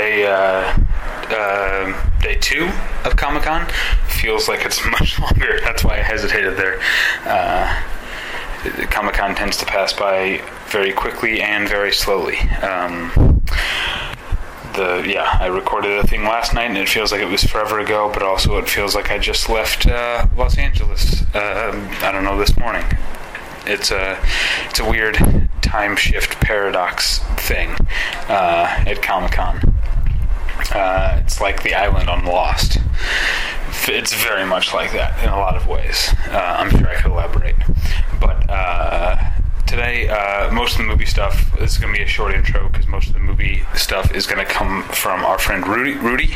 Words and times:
day 0.00 0.26
uh, 0.26 0.78
uh, 1.30 2.20
day 2.22 2.36
two 2.36 2.70
of 3.04 3.16
Comic 3.16 3.42
Con. 3.42 3.66
Feels 4.08 4.48
like 4.48 4.64
it's 4.64 4.84
much 4.98 5.18
longer. 5.18 5.60
That's 5.60 5.84
why 5.84 5.94
I 5.98 6.02
hesitated 6.02 6.56
there. 6.56 6.80
Uh, 7.24 7.82
Comic 8.90 9.14
Con 9.14 9.34
tends 9.34 9.56
to 9.58 9.66
pass 9.66 9.92
by 9.92 10.42
very 10.68 10.92
quickly 10.92 11.40
and 11.40 11.68
very 11.68 11.92
slowly. 11.92 12.38
Um, 12.62 13.42
the 14.74 15.04
yeah, 15.06 15.36
I 15.40 15.46
recorded 15.46 15.98
a 15.98 16.06
thing 16.06 16.22
last 16.22 16.54
night, 16.54 16.68
and 16.68 16.78
it 16.78 16.88
feels 16.88 17.12
like 17.12 17.20
it 17.20 17.30
was 17.30 17.44
forever 17.44 17.80
ago, 17.80 18.10
but 18.12 18.22
also 18.22 18.56
it 18.58 18.68
feels 18.68 18.94
like 18.94 19.10
I 19.10 19.18
just 19.18 19.48
left 19.48 19.86
uh, 19.86 20.26
Los 20.36 20.56
Angeles. 20.56 21.22
Uh, 21.34 21.72
I 22.02 22.12
don't 22.12 22.24
know 22.24 22.38
this 22.38 22.56
morning. 22.56 22.84
It's 23.66 23.90
a 23.90 24.18
it's 24.68 24.80
a 24.80 24.88
weird 24.88 25.16
time 25.60 25.96
shift 25.96 26.40
paradox 26.40 27.18
thing 27.36 27.70
uh, 28.28 28.84
at 28.86 29.02
Comic 29.02 29.32
Con. 29.32 29.69
It's 31.30 31.40
like 31.40 31.62
the 31.62 31.74
island 31.74 32.10
on 32.10 32.24
Lost. 32.24 32.78
It's 33.86 34.12
very 34.12 34.44
much 34.44 34.74
like 34.74 34.90
that 34.94 35.22
in 35.22 35.28
a 35.28 35.36
lot 35.36 35.54
of 35.54 35.68
ways. 35.68 36.12
Uh, 36.26 36.56
I'm 36.58 36.70
sure 36.70 36.88
I 36.88 36.96
could 36.96 37.12
elaborate, 37.12 37.54
but 38.20 38.50
uh, 38.50 39.30
today 39.64 40.08
uh, 40.08 40.50
most 40.50 40.72
of 40.72 40.78
the 40.78 40.84
movie 40.84 41.04
stuff 41.04 41.56
is 41.60 41.78
going 41.78 41.94
to 41.94 41.96
be 41.96 42.02
a 42.02 42.06
short 42.08 42.34
intro 42.34 42.68
because 42.68 42.88
most 42.88 43.06
of 43.06 43.14
the 43.14 43.20
movie 43.20 43.62
stuff 43.76 44.12
is 44.12 44.26
going 44.26 44.44
to 44.44 44.52
come 44.52 44.82
from 44.82 45.24
our 45.24 45.38
friend 45.38 45.68
Rudy, 45.68 45.94
Rudy, 45.94 46.34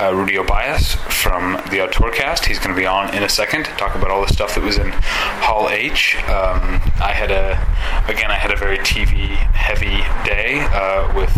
uh, 0.00 0.12
Rudy 0.12 0.34
Obias 0.34 0.96
from 1.12 1.52
the 1.70 1.78
Auteurcast. 1.78 2.46
He's 2.46 2.58
going 2.58 2.74
to 2.74 2.76
be 2.76 2.86
on 2.86 3.14
in 3.14 3.22
a 3.22 3.28
second 3.28 3.66
to 3.66 3.70
talk 3.76 3.94
about 3.94 4.10
all 4.10 4.26
the 4.26 4.32
stuff 4.32 4.56
that 4.56 4.64
was 4.64 4.78
in 4.78 4.90
Hall 5.46 5.68
H. 5.70 6.16
Um, 6.24 6.82
I 7.00 7.12
had 7.14 7.30
a 7.30 7.52
again 8.12 8.32
I 8.32 8.34
had 8.34 8.50
a 8.50 8.56
very 8.56 8.78
TV 8.78 9.28
heavy 9.54 10.02
day 10.28 10.58
uh, 10.72 11.14
with 11.14 11.30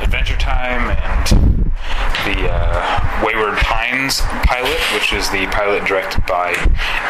Adventure 0.00 0.36
Time 0.36 0.96
and 0.96 1.47
the 2.24 2.50
uh, 2.50 3.22
Wayward 3.24 3.58
Pines 3.58 4.20
pilot, 4.20 4.78
which 4.94 5.12
is 5.12 5.30
the 5.30 5.46
pilot 5.46 5.84
directed 5.84 6.24
by 6.26 6.52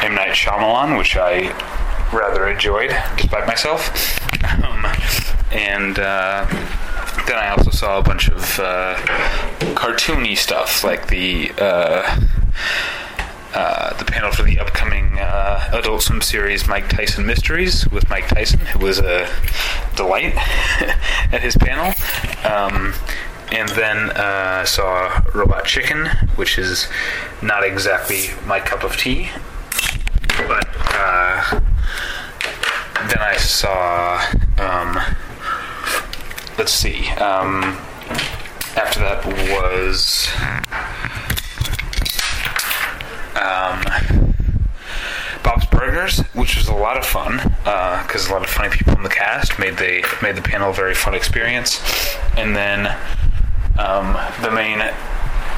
M. 0.02 0.14
Night 0.14 0.30
Shyamalan, 0.30 0.98
which 0.98 1.16
I 1.16 1.50
rather 2.12 2.48
enjoyed, 2.48 2.96
despite 3.16 3.46
myself. 3.46 3.90
Um, 4.44 4.86
and 5.52 5.98
uh, 5.98 6.46
then 7.26 7.36
I 7.36 7.50
also 7.50 7.70
saw 7.70 7.98
a 7.98 8.02
bunch 8.02 8.28
of 8.28 8.60
uh, 8.60 8.96
cartoony 9.74 10.36
stuff, 10.36 10.84
like 10.84 11.08
the. 11.08 11.52
Uh, 11.58 12.20
uh, 13.54 13.96
the 13.96 14.04
panel 14.04 14.30
for 14.30 14.42
the 14.42 14.58
upcoming 14.58 15.18
uh, 15.18 15.70
Adult 15.72 16.02
Swim 16.02 16.20
series 16.20 16.68
Mike 16.68 16.88
Tyson 16.90 17.24
Mysteries 17.24 17.88
with 17.88 18.08
Mike 18.10 18.28
Tyson, 18.28 18.60
who 18.60 18.78
was 18.78 18.98
a 18.98 19.26
delight 19.96 20.34
at 21.32 21.40
his 21.40 21.56
panel. 21.56 21.94
Um, 22.44 22.92
and 23.52 23.68
then 23.70 24.10
uh, 24.10 24.64
saw 24.64 25.22
Robot 25.34 25.64
Chicken, 25.64 26.06
which 26.36 26.58
is 26.58 26.88
not 27.42 27.64
exactly 27.64 28.26
my 28.46 28.60
cup 28.60 28.84
of 28.84 28.96
tea, 28.96 29.30
but 30.46 30.66
uh, 30.94 31.60
then 33.08 33.18
I 33.20 33.36
saw. 33.36 34.22
Um, 34.58 34.98
let's 36.58 36.72
see. 36.72 37.08
Um, 37.12 37.78
after 38.76 39.00
that 39.00 39.24
was 39.50 40.28
um, 43.34 43.82
Bob's 45.42 45.66
Burgers, 45.66 46.20
which 46.34 46.56
was 46.56 46.68
a 46.68 46.74
lot 46.74 46.96
of 46.96 47.04
fun 47.06 47.38
because 47.64 48.28
uh, 48.28 48.30
a 48.30 48.32
lot 48.32 48.42
of 48.42 48.50
funny 48.50 48.70
people 48.70 48.94
in 48.94 49.02
the 49.02 49.08
cast 49.08 49.58
made 49.58 49.76
the 49.78 50.06
made 50.22 50.36
the 50.36 50.42
panel 50.42 50.70
a 50.70 50.72
very 50.72 50.94
fun 50.94 51.14
experience. 51.14 51.80
And 52.36 52.54
then 52.54 52.96
um, 53.78 54.12
the 54.42 54.50
main 54.50 54.78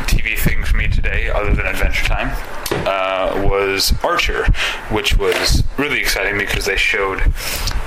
TV 0.07 0.39
thing 0.39 0.65
for 0.65 0.77
me 0.77 0.89
today, 0.89 1.31
other 1.31 1.55
than 1.55 1.67
Adventure 1.67 2.05
Time, 2.05 2.31
uh, 2.87 3.49
was 3.49 3.93
Archer, 4.05 4.45
which 4.91 5.17
was 5.17 5.65
really 5.79 5.99
exciting 6.01 6.39
because 6.39 6.67
they 6.67 6.77
showed 6.77 7.19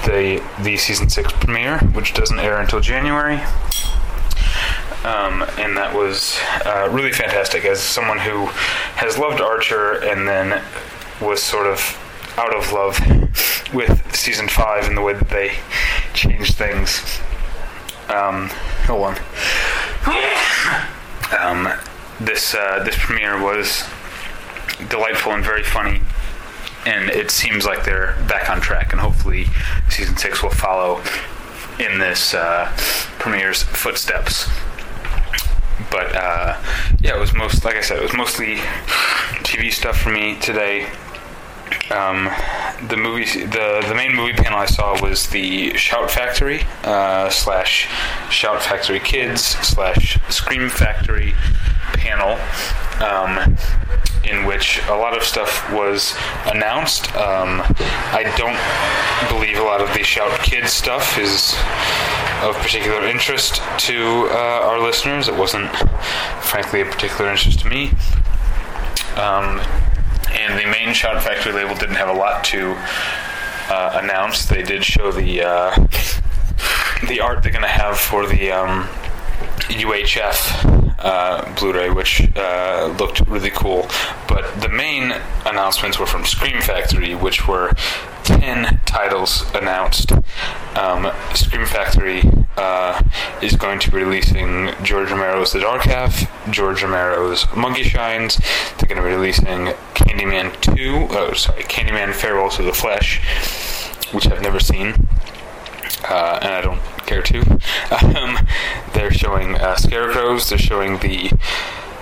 the 0.05 0.44
the 0.61 0.77
season 0.77 1.09
six 1.09 1.31
premiere, 1.33 1.79
which 1.79 2.13
doesn't 2.13 2.39
air 2.39 2.59
until 2.59 2.79
January. 2.79 3.39
Um, 5.03 5.44
and 5.57 5.75
that 5.75 5.94
was 5.94 6.39
uh, 6.65 6.89
really 6.91 7.11
fantastic. 7.11 7.65
As 7.65 7.81
someone 7.81 8.19
who 8.19 8.45
has 8.95 9.17
loved 9.17 9.41
Archer 9.41 10.01
and 10.03 10.27
then 10.27 10.63
was 11.21 11.44
sort 11.44 11.67
of 11.67 12.00
out 12.38 12.55
of 12.55 12.71
love 12.71 13.00
with 13.73 14.15
season 14.15 14.47
five 14.47 14.88
and 14.88 14.97
the 14.97 15.01
way 15.01 15.13
that 15.13 15.29
they 15.29 15.51
changed 16.13 16.55
things. 16.55 17.19
Um, 18.09 18.50
hold 18.85 19.03
on. 19.03 19.15
Um, 21.39 21.71
this 22.19 22.53
uh, 22.53 22.83
this 22.83 22.95
premiere 22.97 23.41
was 23.41 23.83
delightful 24.89 25.33
and 25.33 25.43
very 25.43 25.63
funny, 25.63 26.01
and 26.85 27.09
it 27.09 27.31
seems 27.31 27.65
like 27.65 27.83
they're 27.85 28.15
back 28.27 28.49
on 28.49 28.61
track. 28.61 28.91
And 28.91 29.01
hopefully, 29.01 29.47
season 29.89 30.17
six 30.17 30.43
will 30.43 30.49
follow 30.51 31.01
in 31.79 31.99
this 31.99 32.33
uh, 32.33 32.71
premiere's 33.19 33.63
footsteps. 33.63 34.47
But 35.89 36.15
uh, 36.15 36.61
yeah, 37.01 37.15
it 37.15 37.19
was 37.19 37.33
most 37.33 37.65
like 37.65 37.75
I 37.75 37.81
said, 37.81 37.97
it 37.97 38.03
was 38.03 38.13
mostly 38.13 38.55
TV 39.43 39.71
stuff 39.71 39.97
for 39.97 40.09
me 40.09 40.39
today. 40.39 40.89
Um, 41.91 42.29
the 42.88 42.97
movie, 42.97 43.25
the 43.45 43.84
the 43.88 43.95
main 43.95 44.16
movie 44.16 44.34
panel 44.34 44.59
I 44.59 44.66
saw 44.66 45.00
was 45.01 45.28
the 45.28 45.75
Shout 45.78 46.09
Factory 46.09 46.61
uh, 46.84 47.29
slash 47.29 47.88
Shout 48.29 48.61
Factory 48.61 49.00
Kids 49.00 49.41
slash 49.41 50.19
Scream 50.29 50.69
Factory 50.69 51.33
panel, 51.94 52.39
um, 53.01 53.56
in 54.23 54.45
which 54.45 54.81
a 54.88 54.95
lot 54.95 55.16
of 55.16 55.23
stuff 55.23 55.72
was 55.72 56.16
announced. 56.45 57.13
Um, 57.16 57.62
I 58.12 58.23
don't 58.38 58.59
believe 59.29 59.57
a 59.57 59.63
lot 59.63 59.81
of 59.81 59.94
the 59.94 60.03
Shout 60.03 60.39
Kids 60.39 60.72
stuff 60.72 61.17
is 61.17 61.56
of 62.44 62.56
particular 62.57 63.07
interest 63.07 63.62
to 63.79 64.28
uh, 64.31 64.67
our 64.67 64.79
listeners. 64.79 65.28
It 65.28 65.35
wasn't, 65.35 65.69
frankly, 66.41 66.81
a 66.81 66.85
particular 66.85 67.31
interest 67.31 67.59
to 67.59 67.67
me. 67.69 67.91
Um, 69.16 69.62
and 70.33 70.59
the 70.59 70.66
main 70.66 70.94
Shout 70.94 71.21
Factory 71.23 71.53
label 71.53 71.75
didn't 71.75 71.95
have 71.95 72.09
a 72.09 72.13
lot 72.13 72.44
to 72.45 72.75
uh, 73.69 73.99
announce. 74.01 74.45
They 74.45 74.63
did 74.63 74.83
show 74.83 75.11
the 75.11 75.44
uh, 75.44 75.75
the 77.07 77.19
art 77.21 77.44
they're 77.44 77.51
going 77.51 77.63
to 77.63 77.67
have 77.67 77.97
for 77.97 78.27
the 78.27 78.51
um, 78.51 78.83
UHF 79.69 80.82
uh, 81.03 81.53
Blu-ray, 81.59 81.89
which 81.89 82.27
uh, 82.35 82.95
looked 82.99 83.19
really 83.27 83.51
cool. 83.51 83.87
But 84.27 84.61
the 84.61 84.69
main 84.69 85.13
announcements 85.45 85.99
were 85.99 86.05
from 86.05 86.25
Scream 86.25 86.61
Factory, 86.61 87.13
which 87.13 87.47
were 87.47 87.73
ten 88.23 88.79
titles 88.85 89.45
announced. 89.53 90.11
Um, 90.75 91.11
Scream 91.35 91.65
Factory 91.65 92.23
uh, 92.57 93.01
is 93.41 93.55
going 93.55 93.79
to 93.79 93.91
be 93.91 93.97
releasing 93.97 94.71
George 94.83 95.09
Romero's 95.11 95.53
The 95.53 95.59
Dark 95.59 95.83
Half, 95.83 96.51
George 96.51 96.83
Romero's 96.83 97.45
Monkey 97.55 97.83
Shines. 97.83 98.37
They're 98.77 98.87
going 98.87 99.01
to 99.01 99.07
be 99.07 99.15
releasing 99.15 99.73
Candyman 99.95 100.59
2, 100.61 101.07
oh, 101.11 101.33
sorry, 101.33 101.63
Candyman 101.63 102.13
Farewell 102.13 102.49
to 102.51 102.63
the 102.63 102.73
Flesh, 102.73 103.21
which 104.13 104.27
I've 104.27 104.41
never 104.41 104.59
seen. 104.59 105.07
Uh, 106.06 106.39
and 106.41 106.53
I 106.53 106.61
don't 106.61 106.81
care 107.06 107.21
to. 107.21 107.59
Um, 107.94 108.38
they're 108.94 109.12
showing 109.12 109.56
uh, 109.56 109.75
scarecrows. 109.75 110.50
They're 110.50 110.57
showing 110.57 111.00
the 111.00 111.31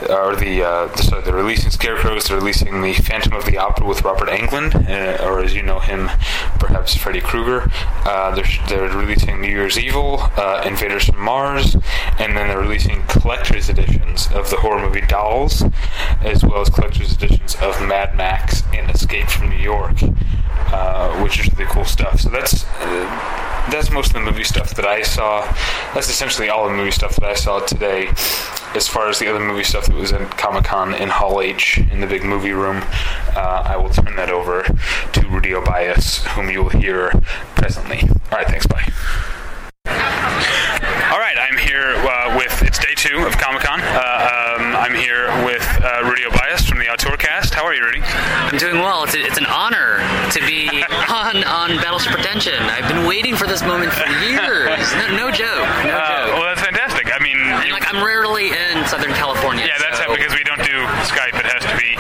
or 0.10 0.36
the, 0.36 0.64
uh, 0.64 0.96
sorry, 0.96 1.22
they're 1.24 1.36
releasing 1.36 1.70
Scarecrows. 1.70 2.28
They're 2.28 2.38
releasing 2.38 2.82
the 2.82 2.94
Phantom 2.94 3.34
of 3.34 3.46
the 3.46 3.58
Opera 3.58 3.86
with 3.86 4.04
Robert 4.04 4.30
Englund, 4.30 4.90
uh, 4.90 5.24
or 5.24 5.40
as 5.40 5.54
you 5.54 5.62
know 5.62 5.80
him, 5.80 6.10
perhaps 6.60 6.96
Freddy 6.96 7.22
Krueger. 7.22 7.72
Uh, 8.06 8.34
they're 8.36 8.46
they're 8.68 8.98
releasing 8.98 9.42
New 9.42 9.50
Year's 9.50 9.78
Evil, 9.78 10.20
uh, 10.38 10.64
Invaders 10.66 11.06
from 11.06 11.20
Mars, 11.20 11.76
and 12.20 12.36
then 12.36 12.48
they're 12.48 12.60
releasing 12.60 13.04
collector's 13.04 13.70
editions 13.70 14.28
of 14.34 14.50
the 14.50 14.58
horror 14.58 14.82
movie 14.82 15.02
Dolls, 15.02 15.64
as 16.22 16.44
well 16.44 16.62
as 16.62 16.70
collector's 16.70 17.14
editions 17.14 17.56
of 17.56 17.80
Mad 17.82 18.16
Max 18.16 18.64
and 18.74 18.90
Escape 18.90 19.30
from 19.30 19.50
New 19.50 19.58
York, 19.58 20.02
uh, 20.72 21.22
which 21.22 21.40
is 21.40 21.52
really 21.54 21.66
cool 21.66 21.86
stuff. 21.86 22.20
So 22.20 22.30
that's 22.30 22.66
uh, 22.66 23.41
that's 23.70 23.92
most 23.92 24.08
of 24.08 24.14
the 24.14 24.22
movie 24.22 24.44
stuff 24.44 24.74
that 24.76 24.86
I 24.86 25.02
saw. 25.02 25.42
That's 25.94 26.10
essentially 26.10 26.50
all 26.50 26.68
the 26.68 26.74
movie 26.76 26.92
stuff 26.92 27.16
that 27.18 27.26
I 27.26 27.36
saw 27.36 27.60
today. 27.60 28.08
As 28.74 28.88
far 28.88 29.10
as 29.10 29.20
the 29.20 29.28
other 29.28 29.40
movie 29.40 29.64
stuff 29.64 29.86
that 29.88 29.96
was 29.96 30.14
at 30.14 30.38
Comic 30.38 30.64
Con 30.64 30.94
in 30.94 31.10
Hall 31.10 31.42
H 31.42 31.78
in 31.92 32.00
the 32.00 32.08
big 32.08 32.24
movie 32.24 32.54
room, 32.54 32.82
uh, 33.36 33.64
I 33.66 33.76
will 33.78 33.90
turn 33.90 34.16
that 34.16 34.30
over 34.30 34.64
to 34.64 35.28
Rudy 35.28 35.50
Obias, 35.50 36.26
whom 36.28 36.50
you 36.50 36.64
will 36.64 36.70
hear 36.70 37.12
presently. 37.56 38.02
All 38.32 38.38
right, 38.38 38.48
thanks. 38.48 38.66
Bye. 38.66 38.88
All 41.12 41.20
right, 41.20 41.36
I'm 41.38 41.58
here 41.58 41.94
uh, 41.98 42.38
with 42.38 42.62
it's 42.64 42.80
day 42.80 42.94
two 42.96 43.26
of 43.26 43.38
Comic 43.38 43.64
Con. 43.64 43.82
Uh, 43.82 44.56
um, 44.56 44.76
I'm 44.76 44.96
here 44.96 45.28
with 45.46 45.66
uh, 45.84 46.04
Rudy 46.06 46.24
Obias 46.24 46.68
from 46.68 46.80
the 46.80 46.86
Auteurcast. 46.86 47.54
How 47.54 47.66
are 47.66 47.74
you, 47.74 47.84
Rudy? 47.84 48.00
I'm 48.04 48.58
doing 48.58 48.76
well. 48.76 49.04
It's, 49.04 49.16
a, 49.16 49.20
it's 49.20 49.38
an 49.38 49.46
honor 49.48 50.00
to 50.32 50.40
be 50.48 50.68
on 51.36 51.44
on 51.44 51.70
Battleship 51.78 52.12
Pretension. 52.14 52.54
I've 52.64 52.88
been 52.88 53.06
waiting 53.08 53.36
for 53.36 53.48
this 53.48 53.62
moment 53.64 53.92
for 53.94 54.06
years. 54.28 54.80
No, 54.96 55.28
no 55.28 55.32
joke. 55.32 55.68
No 55.88 55.96
Uh, 55.96 56.26
joke. 56.28 56.34
well, 56.36 56.44
that's 56.44 56.62
fantastic. 56.62 57.08
I 57.14 57.20
mean, 57.24 57.38
And 57.40 57.66
you- 57.68 57.74
like 57.74 57.88
I'm 57.94 58.04
rarely 58.04 58.50
in 58.52 58.86
Southern 58.88 59.14
California. 59.14 59.66
yeah, 59.66 59.78
that's 59.80 60.00
so- 60.00 60.12
because 60.14 60.34
we 60.36 60.44
don't 60.44 60.62
do 60.64 60.78
Skype. 61.08 61.38
It 61.40 61.46
has 61.46 61.64
to 61.66 61.76
be 61.78 61.96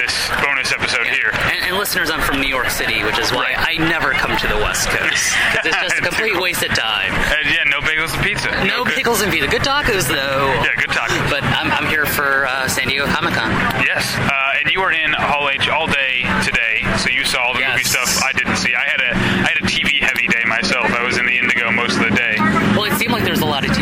this 0.00 0.14
bonus 0.42 0.72
episode 0.72 1.06
here. 1.06 1.30
And, 1.52 1.62
and 1.70 1.76
listeners, 1.78 2.10
I'm 2.10 2.20
from 2.20 2.40
New 2.40 2.48
York 2.48 2.70
City, 2.70 3.04
which 3.04 3.18
is 3.18 3.32
why 3.32 3.54
I 3.56 3.76
never 3.78 4.12
come 4.12 4.36
to 4.36 4.46
the 4.48 4.56
West 4.56 4.88
Coast. 4.94 5.34
It's 5.64 5.76
just 5.78 5.98
a 5.98 6.02
complete 6.02 6.40
waste 6.40 6.62
of 6.62 6.70
time. 6.74 7.12
Uh, 7.14 7.34
yeah, 7.46 7.64
no 7.66 7.80
bagels 7.80 8.14
and 8.14 8.22
pizza. 8.22 8.50
No 8.64 8.84
good- 8.84 8.94
pickles 8.94 9.20
and 9.22 9.30
pizza. 9.32 9.48
Good 9.48 9.62
tacos, 9.62 10.08
though. 10.08 10.46
Yeah, 10.64 10.74
good 10.76 10.90
talk. 10.90 11.10
But 11.30 11.42
I'm, 11.44 11.70
I'm 11.72 11.86
here 11.86 12.06
for 12.06 12.46
uh, 12.46 12.68
San 12.68 12.88
Diego 12.88 13.06
Comic 13.06 13.34
Con. 13.34 13.50
Yes, 13.84 14.16
uh, 14.18 14.58
and 14.60 14.70
you 14.72 14.80
were 14.80 14.92
in 14.92 15.12
Hall 15.12 15.48
H 15.50 15.68
all 15.68 15.86
day 15.86 16.24
today, 16.44 16.82
so 16.98 17.08
you 17.10 17.24
saw 17.24 17.42
all 17.42 17.52
the 17.54 17.60
movie 17.60 17.82
Yes. 17.84 17.90
stuff 17.90 18.22
I 18.24 18.32
didn't 18.32 18.56
see. 18.56 18.74
I 18.74 18.84
had 18.84 19.00
a 19.00 19.10
I 19.44 19.48
had 19.52 19.56
a 19.58 19.66
TV 19.66 20.00
heavy 20.00 20.26
day 20.28 20.44
myself. 20.46 20.90
I 20.92 21.02
was 21.02 21.16
in 21.18 21.26
the 21.26 21.36
Indigo 21.36 21.70
most 21.70 21.96
of 21.96 22.02
the 22.04 22.10
day. 22.14 22.36
Well, 22.38 22.84
it 22.84 22.94
seemed 22.98 23.12
like 23.12 23.24
there 23.24 23.32
was 23.32 23.40
a 23.40 23.46
lot 23.46 23.64
of 23.68 23.72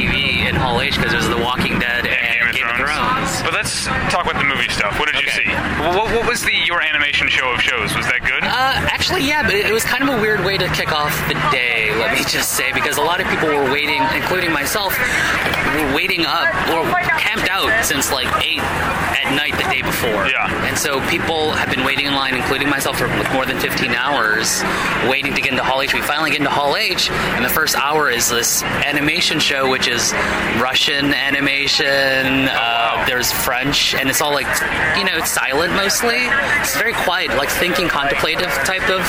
TV 0.71 0.77
in 0.77 0.77
Hall 0.77 0.81
H 0.81 0.97
because 0.97 1.13
there's 1.13 1.29
The 1.29 1.39
Walking 1.39 1.79
Dead 1.79 2.07
and, 2.07 2.55
Game, 2.55 2.67
of 2.67 2.77
Thrones. 2.77 3.43
But 3.43 3.53
let's 3.53 3.87
talk 4.11 4.25
about 4.25 4.39
the 4.39 4.45
movie 4.45 4.69
stuff. 4.69 4.99
What 4.99 5.11
did 5.13 5.21
you 5.23 5.31
see? 5.31 5.49
What, 5.81 6.11
what 6.15 6.29
was 6.29 6.43
the 6.43 6.53
your 6.65 6.83
animation 6.83 7.29
show 7.29 7.51
of 7.53 7.61
shows? 7.61 7.95
Was 7.97 8.07
that 8.07 8.21
good? 8.23 8.45
Uh, 8.45 8.75
actually, 8.91 9.27
yeah, 9.27 9.43
but 9.43 9.55
it 9.55 9.73
was 9.73 9.85
kind 9.85 10.03
of 10.03 10.19
a 10.19 10.21
weird 10.21 10.45
way 10.45 10.59
to 10.59 10.69
kick 10.69 10.93
off 10.93 11.13
the 11.29 11.35
day, 11.51 11.95
let 11.99 12.13
me 12.13 12.25
just 12.25 12.53
say, 12.53 12.73
because 12.73 12.99
a 12.99 13.03
lot 13.03 13.21
of 13.21 13.27
people 13.29 13.49
were 13.49 13.71
waiting, 13.71 14.03
including 14.15 14.53
myself, 14.53 14.95
were 15.77 15.95
waiting 15.95 16.27
up 16.27 16.49
or 16.71 16.85
camped 17.19 17.49
out 17.51 17.85
since 17.85 18.13
like 18.13 18.29
8 18.43 18.59
at 18.59 19.35
night 19.35 19.53
the 19.53 19.69
day 19.71 19.83
before. 19.83 20.27
Yeah. 20.27 20.49
And 20.67 20.77
so 20.77 21.01
people 21.09 21.53
have 21.53 21.71
been 21.71 21.85
waiting 21.85 22.07
in 22.07 22.15
line, 22.15 22.35
including 22.35 22.69
myself, 22.69 22.99
for 22.99 23.09
more 23.33 23.47
than 23.47 23.59
15 23.59 23.93
hours, 23.93 24.63
waiting 25.09 25.35
to 25.35 25.41
get 25.41 25.51
into 25.53 25.65
Hall 25.65 25.83
H. 25.83 25.95
We 25.95 26.01
finally 26.03 26.31
get 26.31 26.41
into 26.41 26.51
Hall 26.51 26.77
H, 26.77 27.11
and 27.11 27.45
the 27.45 27.49
first 27.49 27.77
hour 27.77 28.11
is 28.11 28.29
this 28.29 28.63
animation 28.63 29.39
show, 29.39 29.71
which 29.71 29.89
is 29.89 30.13
Russian 30.59 31.13
animation. 31.15 32.49
Uh, 32.51 33.05
there's 33.07 33.31
French, 33.33 33.95
and 33.95 34.09
it's 34.09 34.21
all 34.21 34.33
like, 34.33 34.47
you 34.99 35.05
know, 35.05 35.17
it's 35.17 35.31
silent 35.31 35.73
mostly. 35.75 36.19
It's 36.61 36.77
very 36.77 36.93
quiet, 36.95 37.31
like 37.37 37.51
thinking, 37.51 37.89
contemplative 37.89 38.51
type 38.65 38.89
of 38.91 39.03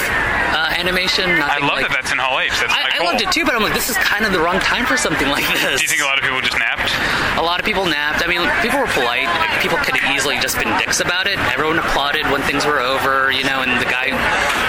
uh, 0.52 0.74
animation. 0.78 1.30
I 1.30 1.60
love 1.60 1.80
like, 1.80 1.88
that 1.88 2.02
that's 2.02 2.12
in 2.12 2.18
Hall 2.18 2.40
H. 2.40 2.52
That's 2.60 2.74
I, 2.74 2.84
I 2.84 2.98
cool. 2.98 3.08
loved 3.08 3.22
it 3.22 3.32
too, 3.32 3.46
but 3.46 3.56
I'm 3.56 3.62
like, 3.62 3.74
this 3.74 3.90
is 3.90 3.98
kind 3.98 4.26
of 4.26 4.34
the 4.34 4.40
wrong 4.40 4.60
time 4.60 4.86
for 4.86 4.98
something 4.98 5.28
like 5.30 5.48
this. 5.48 5.78
Do 5.80 5.84
you 5.84 5.88
think 5.88 6.02
a 6.02 6.06
lot 6.06 6.18
of 6.18 6.24
people 6.24 6.42
just 6.42 6.51
napped? 6.60 6.92
A 7.40 7.44
lot 7.44 7.60
of 7.60 7.66
people 7.66 7.86
napped. 7.86 8.24
I 8.24 8.28
mean, 8.28 8.42
people 8.62 8.80
were 8.80 8.92
polite. 8.92 9.30
People 9.62 9.78
could 9.80 9.96
have 9.98 10.08
easily 10.16 10.40
just 10.40 10.58
been 10.58 10.72
dicks 10.78 11.00
about 11.00 11.28
it. 11.28 11.38
Everyone 11.54 11.80
applauded 11.80 12.26
when 12.32 12.42
things 12.44 12.66
were 12.66 12.80
over, 12.80 13.32
you 13.32 13.44
know, 13.44 13.62
and 13.62 13.80
the 13.80 13.86
guy 13.90 14.12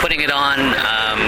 putting 0.00 0.20
it 0.20 0.31
on, 0.31 0.61
um, 0.79 1.20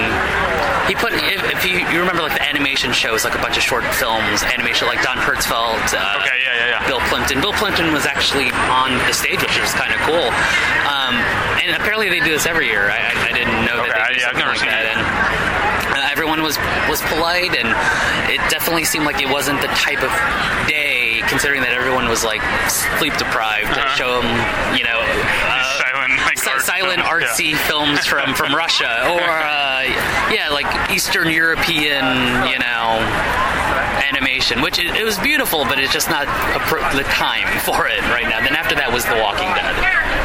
he 0.87 0.95
put, 0.95 1.12
if, 1.15 1.41
if 1.51 1.65
you, 1.65 1.81
you 1.89 1.99
remember 2.01 2.23
like 2.23 2.35
the 2.37 2.45
animation 2.45 2.93
shows, 2.93 3.25
like 3.25 3.35
a 3.35 3.43
bunch 3.43 3.56
of 3.56 3.62
short 3.62 3.85
films, 3.97 4.43
animation 4.45 4.87
like 4.87 5.03
Don 5.03 5.17
Hertzfeldt, 5.17 5.95
uh, 5.97 6.21
Okay, 6.21 6.39
yeah, 6.45 6.55
yeah, 6.55 6.81
yeah. 6.81 6.87
Bill 6.87 7.01
Plympton. 7.09 7.41
Bill 7.41 7.53
Plympton 7.55 7.93
was 7.93 8.06
actually 8.06 8.51
on 8.69 8.93
the 9.09 9.12
stage, 9.12 9.41
which 9.41 9.59
was 9.61 9.73
kind 9.73 9.93
of 9.93 10.01
cool. 10.05 10.29
Um, 10.87 11.17
and 11.65 11.73
apparently 11.77 12.09
they 12.09 12.21
do 12.21 12.31
this 12.31 12.47
every 12.47 12.67
year. 12.69 12.91
I, 12.91 13.01
I, 13.01 13.12
I 13.29 13.33
didn't 13.33 13.65
know 13.65 13.81
Okay, 13.81 13.91
that 13.97 14.09
they 14.09 14.15
do 14.15 14.21
yeah, 14.21 14.29
I've 14.29 14.37
never 14.37 14.53
like 14.53 14.61
seen 14.61 14.69
that. 14.69 14.85
it. 14.85 14.97
And 15.01 15.03
everyone 16.02 16.43
was 16.43 16.58
was 16.88 17.00
polite, 17.12 17.55
and 17.55 17.69
it 18.31 18.38
definitely 18.50 18.85
seemed 18.85 19.05
like 19.06 19.20
it 19.23 19.29
wasn't 19.29 19.61
the 19.61 19.69
type 19.69 20.02
of 20.02 20.11
day, 20.69 21.23
considering 21.29 21.62
that 21.62 21.73
everyone 21.73 22.08
was 22.08 22.25
like 22.25 22.43
sleep 22.69 23.14
deprived, 23.17 23.73
to 23.75 23.81
Uh-huh. 23.81 23.96
show 23.96 24.11
them, 24.23 24.29
you 24.76 24.85
know. 24.85 24.99
Uh, 25.00 25.81
silent, 25.85 26.19
like 26.26 26.38
si- 26.38 26.50
art 26.50 26.62
silent 26.62 27.00
films, 27.02 27.23
yeah. 27.23 27.29
artsy 27.29 27.56
films 27.69 28.06
from, 28.06 28.35
from 28.35 28.55
Russia 28.64 29.08
or 29.11 29.20
uh, 29.23 29.82
yeah 30.32 30.49
like 30.50 30.67
Eastern 30.91 31.31
European 31.31 32.05
you 32.46 32.58
know 32.58 33.00
animation 34.11 34.61
which 34.62 34.79
it, 34.79 34.94
it 34.94 35.05
was 35.05 35.19
beautiful 35.19 35.64
but 35.64 35.79
it's 35.79 35.93
just 35.93 36.08
not 36.11 36.26
the 36.94 37.05
time 37.11 37.46
for 37.67 37.87
it 37.87 38.00
right 38.12 38.29
now 38.29 38.41
then 38.41 38.55
after 38.55 38.75
that 38.75 38.93
was 38.93 39.05
The 39.05 39.17
Walking 39.17 39.49
Dead 39.55 39.75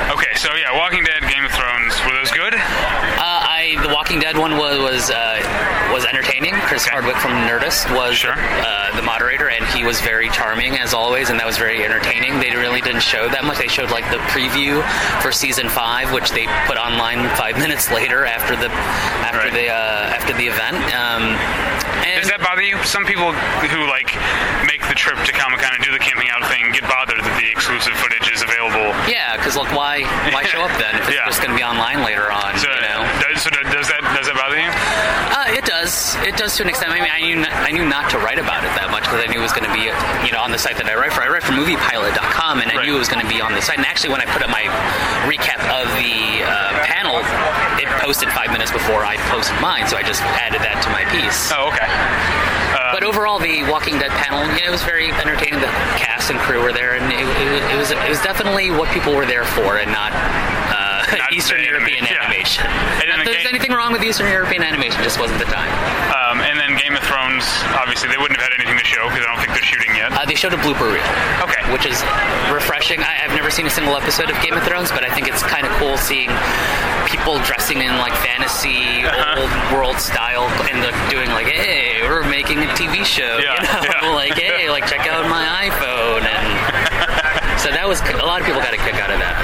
Okay, 0.09 0.33
so 0.35 0.49
yeah, 0.57 0.73
Walking 0.73 1.03
Dead, 1.05 1.21
Game 1.29 1.45
of 1.45 1.51
Thrones, 1.53 1.93
were 2.01 2.17
those 3.79 3.87
good? 3.87 3.87
I 3.87 3.89
The 3.89 3.93
Walking 3.95 4.19
Dead 4.19 4.37
one 4.37 4.57
was 4.57 4.79
was 4.79 5.09
uh, 5.09 5.39
was 5.93 6.05
entertaining 6.05 6.53
Chris 6.67 6.83
Okay. 6.85 6.91
Hardwick 6.91 7.17
from 7.17 7.31
Nerdist 7.47 7.89
was 7.95 8.15
Sure. 8.17 8.33
uh, 8.37 8.95
the 8.95 9.01
moderator 9.01 9.49
and 9.49 9.65
he 9.75 9.83
was 9.83 9.99
very 10.01 10.29
charming 10.29 10.77
as 10.77 10.93
always 10.93 11.29
and 11.29 11.39
that 11.39 11.45
was 11.45 11.57
very 11.57 11.83
entertaining 11.85 12.39
they 12.39 12.55
really 12.55 12.81
didn't 12.81 13.01
show 13.01 13.27
that 13.29 13.43
much 13.45 13.57
they 13.57 13.67
showed 13.67 13.91
like 13.91 14.03
the 14.11 14.17
preview 14.33 14.81
for 15.21 15.31
season 15.31 15.69
five 15.69 16.11
which 16.13 16.29
they 16.31 16.47
put 16.67 16.77
online 16.77 17.23
five 17.37 17.57
minutes 17.63 17.91
later 17.91 18.25
after 18.25 18.55
the 18.55 18.69
after 19.25 19.37
Right. 19.39 19.53
the 19.53 19.69
uh, 19.71 20.15
after 20.19 20.33
the 20.35 20.47
event 20.51 20.75
um, 20.93 21.31
and 22.03 22.19
Does 22.21 22.27
that 22.31 22.41
bother 22.43 22.61
you? 22.63 22.75
Some 22.83 23.05
people 23.05 23.31
who 23.31 23.87
like 23.87 24.11
make 24.67 24.81
the 24.91 24.95
trip 24.97 25.15
to 25.23 25.31
Comic 25.31 25.59
Con 25.63 25.71
and 25.75 25.83
do 25.83 25.91
the 25.95 25.99
camping 26.01 26.27
out 26.29 26.43
thing 26.51 26.67
get 26.75 26.83
bothered 26.89 27.19
that 27.23 27.35
the 27.39 27.47
exclusive 27.47 27.93
footage 28.03 28.27
is 28.31 28.41
available. 28.43 28.91
yeah 29.07 29.37
because 29.39 29.55
look 29.55 29.71
why 29.71 30.03
why 30.35 30.43
show 30.51 30.59
up 30.65 30.73
then 30.81 30.95
if 30.99 31.07
it's 31.07 31.15
Yeah. 31.15 31.25
just 31.29 31.39
going 31.39 31.51
to 31.53 31.57
be 31.59 31.63
online 31.63 32.03
later 32.03 32.27
on 32.31 32.57
So, 32.59 32.67
you 32.67 32.81
know 32.83 33.03
does. 35.89 36.15
It 36.27 36.37
does 36.37 36.55
to 36.57 36.63
an 36.63 36.69
extent. 36.69 36.91
I 36.93 37.01
mean, 37.01 37.09
I 37.11 37.21
knew 37.21 37.35
not, 37.35 37.51
I 37.53 37.71
knew 37.71 37.85
not 37.85 38.09
to 38.11 38.17
write 38.21 38.37
about 38.37 38.61
it 38.63 38.71
that 38.77 38.89
much 38.93 39.03
because 39.09 39.25
I 39.25 39.27
knew 39.27 39.39
it 39.41 39.45
was 39.49 39.53
going 39.53 39.65
to 39.65 39.73
be, 39.73 39.89
you 40.25 40.31
know, 40.31 40.41
on 40.41 40.51
the 40.53 40.61
site 40.61 40.77
that 40.77 40.85
I 40.85 40.93
write 40.95 41.13
for. 41.13 41.21
I 41.25 41.29
write 41.29 41.41
for 41.43 41.53
MoviePilot.com, 41.57 42.61
and 42.61 42.69
I 42.71 42.75
Right. 42.79 42.85
knew 42.85 42.95
it 42.95 43.01
was 43.01 43.09
going 43.09 43.25
to 43.25 43.31
be 43.31 43.41
on 43.41 43.53
the 43.57 43.61
site. 43.61 43.77
And 43.81 43.85
actually, 43.89 44.13
when 44.13 44.21
I 44.21 44.27
put 44.29 44.41
up 44.45 44.49
my 44.53 44.69
recap 45.25 45.59
of 45.73 45.89
the 45.97 46.45
uh, 46.45 46.85
panel, 46.85 47.19
it 47.81 47.89
posted 48.05 48.29
five 48.29 48.51
minutes 48.53 48.71
before 48.71 49.03
I 49.03 49.17
posted 49.33 49.57
mine, 49.59 49.87
so 49.89 49.97
I 49.97 50.03
just 50.05 50.21
added 50.37 50.61
that 50.61 50.79
to 50.85 50.89
my 50.93 51.03
piece. 51.09 51.49
Oh, 51.51 51.73
okay. 51.73 51.89
But 52.93 53.03
overall, 53.03 53.39
the 53.39 53.63
Walking 53.69 53.97
Dead 53.99 54.11
panel, 54.11 54.41
you 54.55 54.61
know, 54.61 54.69
it 54.69 54.71
was 54.73 54.83
very 54.83 55.11
entertaining. 55.11 55.59
The 55.59 55.71
cast 55.97 56.29
and 56.31 56.39
crew 56.39 56.61
were 56.61 56.73
there, 56.73 56.95
and 56.95 57.05
it, 57.11 57.19
it, 57.21 57.73
it 57.73 57.77
was 57.77 57.91
it 57.91 58.09
was 58.09 58.21
definitely 58.21 58.71
what 58.71 58.89
people 58.93 59.13
were 59.15 59.25
there 59.25 59.45
for, 59.45 59.77
and 59.77 59.91
not. 59.91 60.11
Uh, 60.13 60.75
Not 60.77 60.78
Eastern 61.31 61.63
European 61.63 62.05
yeah. 62.05 62.21
animation. 62.21 62.65
And 62.65 63.07
then 63.09 63.17
Not 63.19 63.25
that 63.25 63.33
there's 63.33 63.45
anything 63.49 63.71
wrong 63.73 63.91
with 63.91 64.03
Eastern 64.03 64.29
European 64.31 64.61
animation, 64.63 65.01
just 65.03 65.19
wasn't 65.19 65.39
the 65.39 65.49
time. 65.49 65.71
Um, 66.13 66.41
and 66.41 66.59
then 66.59 66.77
Game 66.77 66.93
of 66.93 67.03
Thrones, 67.03 67.45
obviously 67.77 68.09
they 68.09 68.17
wouldn't 68.17 68.37
have 68.39 68.45
had 68.45 68.55
anything 68.57 68.77
to 68.77 68.85
show 68.85 69.07
because 69.09 69.25
I 69.25 69.29
don't 69.33 69.41
think 69.41 69.53
they're 69.57 69.65
shooting 69.65 69.95
yet. 69.95 70.11
Uh, 70.13 70.25
they 70.25 70.35
showed 70.35 70.53
a 70.53 70.61
blooper 70.61 70.89
reel. 70.89 71.05
Okay. 71.41 71.61
Which 71.73 71.85
is 71.85 71.97
refreshing. 72.53 73.01
I, 73.01 73.25
I've 73.25 73.35
never 73.35 73.49
seen 73.49 73.65
a 73.65 73.73
single 73.73 73.95
episode 73.97 74.29
of 74.29 74.37
Game 74.41 74.53
of 74.53 74.63
Thrones, 74.63 74.91
but 74.91 75.03
I 75.05 75.09
think 75.13 75.27
it's 75.27 75.41
kind 75.43 75.65
of 75.65 75.71
cool 75.81 75.97
seeing 75.97 76.29
people 77.09 77.39
dressing 77.41 77.81
in 77.81 77.97
like 77.97 78.13
fantasy, 78.21 79.01
Uh-huh. 79.05 79.41
old 79.41 79.53
world 79.73 79.97
style, 79.97 80.45
and 80.69 80.77
doing 81.09 81.29
like, 81.31 81.47
"Hey, 81.47 82.01
we're 82.03 82.27
making 82.29 82.59
a 82.61 82.69
TV 82.77 83.03
show," 83.03 83.37
Yeah, 83.41 83.57
you 83.81 83.89
know, 83.89 84.09
yeah. 84.09 84.13
like, 84.21 84.33
"Hey, 84.37 84.69
like 84.69 84.85
check 84.87 85.07
out 85.07 85.25
my 85.29 85.69
iPhone," 85.69 86.23
and 86.25 87.59
so 87.61 87.69
that 87.71 87.87
was 87.87 88.01
a 88.01 88.25
lot 88.25 88.41
of 88.41 88.45
people 88.45 88.61
got 88.61 88.73
a 88.73 88.77
kick 88.77 88.95
out 88.95 89.09
of 89.09 89.19
that. 89.19 89.37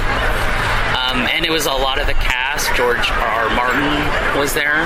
Um, 1.15 1.27
and 1.31 1.45
it 1.45 1.51
was 1.51 1.65
a 1.65 1.71
lot 1.71 1.95
of 1.99 2.07
the 2.07 2.13
cast. 2.19 2.75
George 2.75 3.07
R. 3.09 3.47
R. 3.47 3.55
Martin 3.55 3.87
was 4.37 4.51
there. 4.53 4.83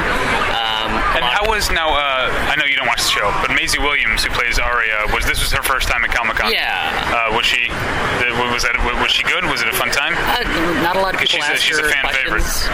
Um, 0.53 0.93
And 1.17 1.25
lot- 1.25 1.33
how 1.33 1.49
was 1.49 1.71
now? 1.73 1.89
Uh, 1.89 2.29
I 2.49 2.55
know 2.55 2.65
you 2.65 2.75
don't 2.77 2.85
watch 2.87 3.01
the 3.01 3.09
show, 3.09 3.25
but 3.41 3.49
Maisie 3.51 3.79
Williams, 3.79 4.23
who 4.23 4.29
plays 4.29 4.59
Arya, 4.59 5.09
was 5.13 5.25
this 5.25 5.41
was 5.41 5.51
her 5.53 5.63
first 5.63 5.87
time 5.89 6.03
at 6.05 6.11
Comic 6.13 6.37
Con? 6.37 6.51
Yeah. 6.53 6.69
Uh, 7.09 7.33
was 7.35 7.45
she? 7.45 7.69
Was 7.69 8.61
that? 8.63 8.77
Was 9.01 9.11
she 9.11 9.23
good? 9.23 9.43
Was 9.45 9.61
it 9.61 9.69
a 9.69 9.73
fun 9.73 9.89
time? 9.89 10.13
Uh, 10.13 10.45
not 10.85 10.95
a 10.95 11.01
lot 11.01 11.13
of 11.15 11.19
people 11.19 11.39
she's 11.41 11.49
a- 11.49 11.53
ask 11.53 11.61
she's 11.65 11.77
a 11.79 11.81
her 11.81 11.89
fan 11.89 12.05
favorite. 12.13 12.41
questions. 12.45 12.69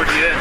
What 0.00 0.08
are 0.08 0.16
you 0.16 0.24
in? 0.32 0.36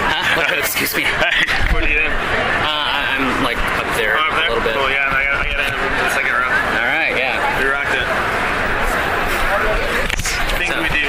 Huh? 0.00 0.36
What- 0.40 0.58
excuse 0.64 0.94
me. 0.96 1.04
Uh, 1.04 1.28
What 1.76 1.84
are 1.84 1.88
you 1.92 1.98
in? 2.00 2.08
I- 2.10 3.16
I'm 3.20 3.44
like 3.44 3.58
up 3.76 3.88
there 4.00 4.16
Oh, 4.16 4.22
up 4.32 4.34
there? 4.40 4.48
a 4.48 4.56
little 4.56 4.64
bit. 4.64 4.72
Cool, 4.74 4.88
yeah, 4.90 5.12
I 5.12 5.24
got, 5.28 5.34
I 5.44 5.46
got 5.52 5.60
in 5.60 6.04
the 6.08 6.14
second 6.16 6.32
row. 6.32 6.48
All 6.48 6.88
right, 6.88 7.12
yeah. 7.16 7.36
We 7.60 7.68
rocked 7.68 7.92
it. 7.92 8.06
I 10.48 10.56
think 10.56 10.72
So- 10.72 10.80
we 10.82 10.88
do. 10.88 11.04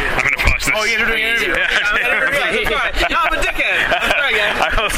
I'm 0.73 0.81
gonna 0.81 0.81
pause 0.81 0.81
this. 0.81 0.81
Oh, 0.81 0.85
yeah, 0.85 0.97
you're 0.97 1.07
doing 1.07 1.23
an 1.23 1.29
interview. 1.37 1.53
Yeah. 1.53 1.69
Okay, 1.69 1.83
I'm 1.85 1.97
interview. 2.01 2.75
I'm. 2.83 3.11
No, 3.13 3.17
I'm 3.23 3.33
a 3.33 3.41
dickhead. 3.41 3.77
I'm 3.93 4.09
sorry, 4.11 4.33
guys. 4.33 4.51
Was, 4.73 4.95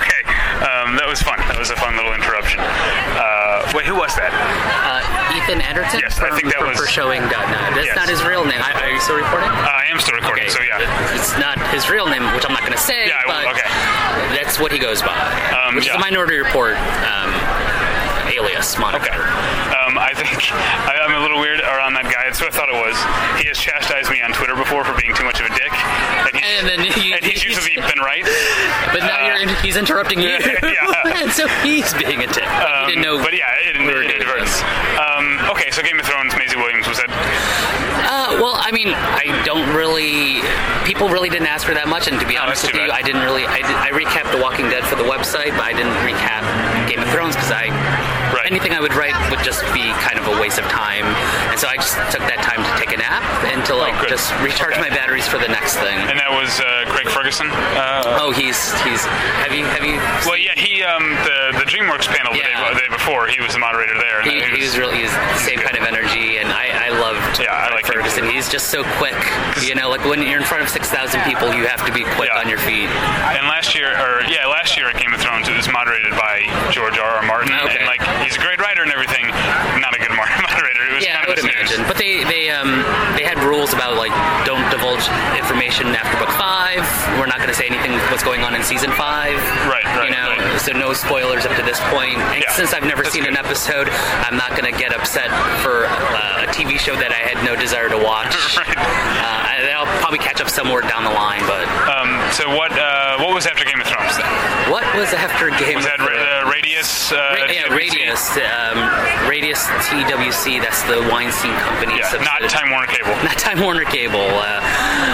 okay, 0.00 0.20
um, 0.64 0.96
that 0.96 1.04
was 1.08 1.20
fun. 1.20 1.36
That 1.50 1.58
was 1.58 1.68
a 1.70 1.76
fun 1.76 1.96
little 1.96 2.14
interruption. 2.14 2.60
Uh, 2.62 3.66
wait, 3.74 3.84
who 3.86 3.96
was 3.98 4.14
that? 4.16 4.30
Uh, 4.32 5.02
Ethan 5.36 5.60
Anderton 5.60 6.00
Yes, 6.00 6.16
I 6.22 6.30
think 6.32 6.48
that 6.52 6.56
from 6.62 6.72
was- 6.72 6.78
for 6.80 6.86
showing 6.86 7.20
dot. 7.28 7.44
That's 7.76 7.90
Yes. 7.92 7.96
not 7.96 8.08
his 8.08 8.22
real 8.24 8.44
name. 8.46 8.60
I, 8.62 8.72
are 8.86 8.90
you 8.92 9.00
still 9.02 9.16
recording? 9.18 9.50
Uh, 9.50 9.68
I 9.82 9.84
am 9.92 9.98
still 10.00 10.14
recording, 10.16 10.48
so 10.48 10.62
yeah. 10.64 10.80
It's 11.12 11.36
not 11.38 11.58
his 11.74 11.90
real 11.90 12.06
name, 12.08 12.24
which 12.32 12.44
I'm 12.46 12.52
not 12.54 12.62
going 12.64 12.72
to 12.76 12.80
say. 12.80 13.08
Yeah, 13.08 13.20
I 13.28 13.44
won't- 13.44 13.56
okay. 13.58 13.68
That's 14.36 14.58
what 14.58 14.72
he 14.72 14.78
goes 14.78 15.02
by, 15.02 15.12
Um, 15.52 15.74
which 15.76 15.86
yeah. 15.86 15.96
is 15.96 15.96
a 15.96 16.00
Minority 16.00 16.38
Report 16.40 16.76
um, 17.04 17.30
alias 18.32 18.78
moniker. 18.78 19.12
Okay. 19.12 19.74
Um, 19.76 19.98
I 19.98 20.12
think 20.14 20.52
I, 20.52 20.95
I'm 20.95 20.95
a 21.16 21.22
little 21.22 21.40
weird 21.40 21.60
around 21.60 21.94
that 21.94 22.04
guy. 22.12 22.28
That's 22.28 22.40
what 22.40 22.52
I 22.52 22.56
thought 22.56 22.68
it 22.68 22.78
was. 22.78 22.96
He 23.40 23.48
has 23.48 23.58
chastised 23.58 24.10
me 24.12 24.20
on 24.22 24.32
Twitter 24.36 24.54
before 24.54 24.84
for 24.84 24.92
being 25.00 25.14
too 25.16 25.24
much 25.24 25.40
of 25.40 25.46
a 25.48 25.52
dick, 25.56 25.72
and, 25.72 26.34
he, 26.36 26.42
And 26.44 26.64
then 26.68 26.80
he- 26.84 27.12
and 27.16 27.24
he's 27.24 27.44
usually 27.44 27.74
been 27.76 28.00
right. 28.04 28.24
But 28.92 29.02
now 29.08 29.24
Uh, 29.24 29.26
you're 29.44 29.56
he's 29.64 29.76
interrupting 29.76 30.20
you, 30.20 30.36
yeah. 30.62 31.02
and 31.24 31.30
so 31.32 31.48
he's 31.64 31.92
being 31.94 32.22
a 32.22 32.28
dick. 32.28 32.44
But 32.46 32.68
Um, 32.68 32.86
didn't 32.88 33.02
know. 33.02 33.18
but 33.22 33.32
yeah, 33.34 33.48
it, 33.64 33.76
it, 33.76 33.82
doing 33.82 34.10
inadvertence. 34.10 34.60
Um, 35.00 35.40
okay, 35.56 35.70
so 35.72 35.82
Game 35.82 35.98
of 35.98 36.06
Thrones, 36.06 36.34
Maisie 36.36 36.56
Williams 36.56 36.86
was 36.88 36.98
that? 36.98 37.08
Uh, 38.06 38.38
well, 38.42 38.54
I 38.58 38.70
mean, 38.72 38.92
I 38.94 39.26
don't 39.44 39.66
really. 39.74 40.40
People 40.86 41.08
really 41.08 41.28
didn't 41.30 41.48
ask 41.48 41.66
for 41.66 41.74
that 41.74 41.88
much, 41.88 42.06
and 42.06 42.20
to 42.20 42.26
be 42.26 42.36
Oh, 42.38 42.42
honest 42.46 42.62
with 42.62 42.74
you, 42.74 42.86
bad. 42.86 42.90
I 42.90 43.02
didn't 43.02 43.22
really. 43.22 43.46
I, 43.46 43.58
did, 43.58 43.74
I 43.74 43.90
recapped 43.90 44.30
The 44.30 44.38
Walking 44.42 44.68
Dead 44.70 44.84
for 44.86 44.94
the 44.94 45.02
website, 45.08 45.50
but 45.58 45.64
I 45.66 45.72
didn't 45.72 45.96
recap 46.06 46.44
Game 46.88 47.00
of 47.02 47.08
Thrones 47.10 47.34
because 47.34 47.50
I. 47.50 47.66
anything 48.46 48.72
I 48.72 48.80
would 48.80 48.94
write 48.94 49.14
would 49.30 49.42
just 49.42 49.60
be 49.74 49.90
kind 50.06 50.18
of 50.18 50.26
a 50.30 50.40
waste 50.40 50.58
of 50.58 50.64
time, 50.70 51.04
and 51.50 51.58
so 51.58 51.66
I 51.66 51.74
just 51.76 51.98
took 52.14 52.22
that 52.30 52.38
time 52.46 52.62
to 52.62 52.75
take 52.86 52.94
a 52.94 53.00
nap 53.02 53.22
and 53.50 53.64
to 53.66 53.74
like 53.74 53.94
Oh, 53.96 54.06
just 54.06 54.30
recharge 54.40 54.72
Okay. 54.78 54.80
my 54.80 54.90
batteries 54.90 55.26
for 55.26 55.38
the 55.38 55.48
next 55.48 55.74
thing. 55.76 55.96
And 55.98 56.18
that 56.20 56.30
was 56.30 56.60
uh, 56.60 56.84
Craig 56.92 57.08
Ferguson. 57.10 57.48
Uh, 57.50 58.18
oh, 58.22 58.30
he's 58.30 58.58
he's 58.86 59.02
have 59.42 59.52
you 59.54 59.64
have 59.66 59.82
you? 59.84 59.96
well, 60.28 60.36
yeah, 60.38 60.54
he 60.54 60.82
um, 60.82 61.10
the 61.26 61.58
the 61.58 61.66
DreamWorks 61.66 62.06
panel 62.06 62.32
the, 62.32 62.38
Yeah. 62.44 62.68
day, 62.68 62.74
the 62.74 62.80
day 62.86 62.92
before, 62.92 63.26
he 63.26 63.40
was 63.40 63.52
the 63.54 63.58
moderator 63.62 63.96
there. 63.98 64.20
and 64.22 64.30
He, 64.30 64.40
he 64.42 64.62
was 64.62 64.78
really 64.78 64.98
he's 65.02 65.10
the 65.10 65.38
same 65.42 65.58
kind 65.58 65.76
of 65.76 65.82
energy, 65.84 66.38
and 66.38 66.52
I, 66.52 66.88
I 66.88 66.88
loved 66.94 67.40
Yeah, 67.40 67.50
I 67.52 67.74
like. 67.74 67.86
Ferguson. 67.86 68.26
He's 68.28 68.48
just 68.50 68.68
so 68.70 68.82
quick. 68.98 69.14
You 69.62 69.74
know, 69.74 69.88
like 69.88 70.02
when 70.04 70.20
you're 70.22 70.40
in 70.42 70.46
front 70.46 70.62
of 70.62 70.68
six 70.68 70.90
thousand 70.90 71.22
people, 71.22 71.54
you 71.54 71.66
have 71.66 71.84
to 71.86 71.92
be 71.92 72.02
quick 72.18 72.30
Yeah. 72.34 72.40
on 72.42 72.48
your 72.48 72.58
feet. 72.58 72.90
And 73.34 73.46
last 73.46 73.74
year, 73.74 73.94
or 73.94 74.22
yeah, 74.26 74.46
last 74.46 74.76
year 74.76 74.88
at 74.90 74.98
Game 74.98 75.14
of 75.14 75.20
Thrones, 75.20 75.48
it 75.48 75.54
was 75.56 75.68
moderated 75.70 76.10
by 76.18 76.42
George 76.70 76.98
R. 76.98 77.18
R. 77.18 77.22
Martin, 77.22 77.54
Okay. 77.66 77.78
and 77.78 77.86
like 77.86 78.02
he's 78.26 78.34
a 78.36 78.40
great 78.42 78.58
writer 78.60 78.82
and 78.82 78.90
everything. 78.92 79.26
Not 79.80 79.94
a 79.94 79.98
good 80.02 80.10
mar- 80.14 80.28
moderator. 80.50 80.82
It 80.90 80.94
was 80.94 80.95
Yeah, 81.06 81.22
I 81.22 81.28
would 81.30 81.38
imagine. 81.38 81.86
But 81.86 81.96
they 81.96 82.24
they 82.26 82.50
um 82.50 82.82
they 83.14 83.22
had 83.22 83.38
rules 83.46 83.70
about 83.72 83.94
like 83.96 84.10
don't 84.44 84.66
divulge 84.74 85.06
information 85.38 85.94
after 85.94 86.18
book 86.18 86.34
five. 86.34 86.82
We're 87.18 87.30
not 87.30 87.38
going 87.38 87.48
to 87.48 87.54
say 87.54 87.66
anything 87.70 87.92
what's 88.10 88.24
going 88.26 88.42
on 88.42 88.54
in 88.58 88.62
season 88.66 88.90
five. 88.92 89.38
Right, 89.70 89.84
right, 89.86 90.10
You 90.10 90.10
know, 90.10 90.34
right. 90.34 90.60
so 90.60 90.72
no 90.72 90.92
spoilers 90.92 91.46
up 91.46 91.54
to 91.56 91.62
this 91.62 91.78
point. 91.94 92.18
And 92.18 92.42
Yeah, 92.42 92.50
since 92.58 92.74
I've 92.74 92.82
never 92.84 93.02
that's 93.06 93.14
seen 93.14 93.22
good. 93.24 93.38
an 93.38 93.38
episode, 93.38 93.88
I'm 94.26 94.36
not 94.36 94.50
going 94.58 94.66
to 94.66 94.74
get 94.76 94.90
upset 94.94 95.30
for 95.62 95.86
uh, 95.86 96.42
a 96.44 96.46
TV 96.50 96.74
show 96.78 96.96
that 96.98 97.12
I 97.14 97.22
had 97.22 97.38
no 97.46 97.54
desire 97.54 97.88
to 97.88 97.98
watch. 97.98 98.34
Right. 98.58 98.76
Uh, 98.76 98.82
I- 98.82 99.54
I'll 99.76 99.84
probably 100.00 100.18
catch 100.18 100.40
up 100.40 100.48
somewhere 100.48 100.80
down 100.80 101.04
the 101.04 101.10
line. 101.12 101.42
But 101.44 101.68
Um, 101.84 102.16
so 102.32 102.48
what 102.56 102.72
uh, 102.72 102.95
what 103.18 103.34
was 103.34 103.46
after 103.46 103.64
Game 103.64 103.80
of 103.80 103.86
Thrones 103.86 104.16
then? 104.16 104.26
what 104.70 104.84
was 104.96 105.12
after 105.12 105.50
Game 105.60 105.76
Was 105.76 105.84
of 105.86 105.90
that 105.96 106.00
ra- 106.00 106.06
Thrones? 106.06 106.46
uh, 106.46 106.50
Radius? 106.52 107.12
Uh, 107.12 107.16
Ra- 107.16 107.46
yeah, 107.50 107.68
TWC? 107.68 107.76
Radius, 107.76 108.22
um, 108.36 108.78
Radius 109.28 109.62
TWC. 109.88 110.60
That's 110.60 110.82
the 110.90 111.00
Weinstein 111.12 111.54
Company. 111.62 111.98
Yeah, 111.98 112.10
not. 112.22 112.42
Time 112.50 112.70
Warner 112.70 112.86
Cable. 112.88 113.14
not 113.28 113.38
Time 113.38 113.60
Warner 113.60 113.84
Cable. 113.84 114.26
Uh, 114.26 114.60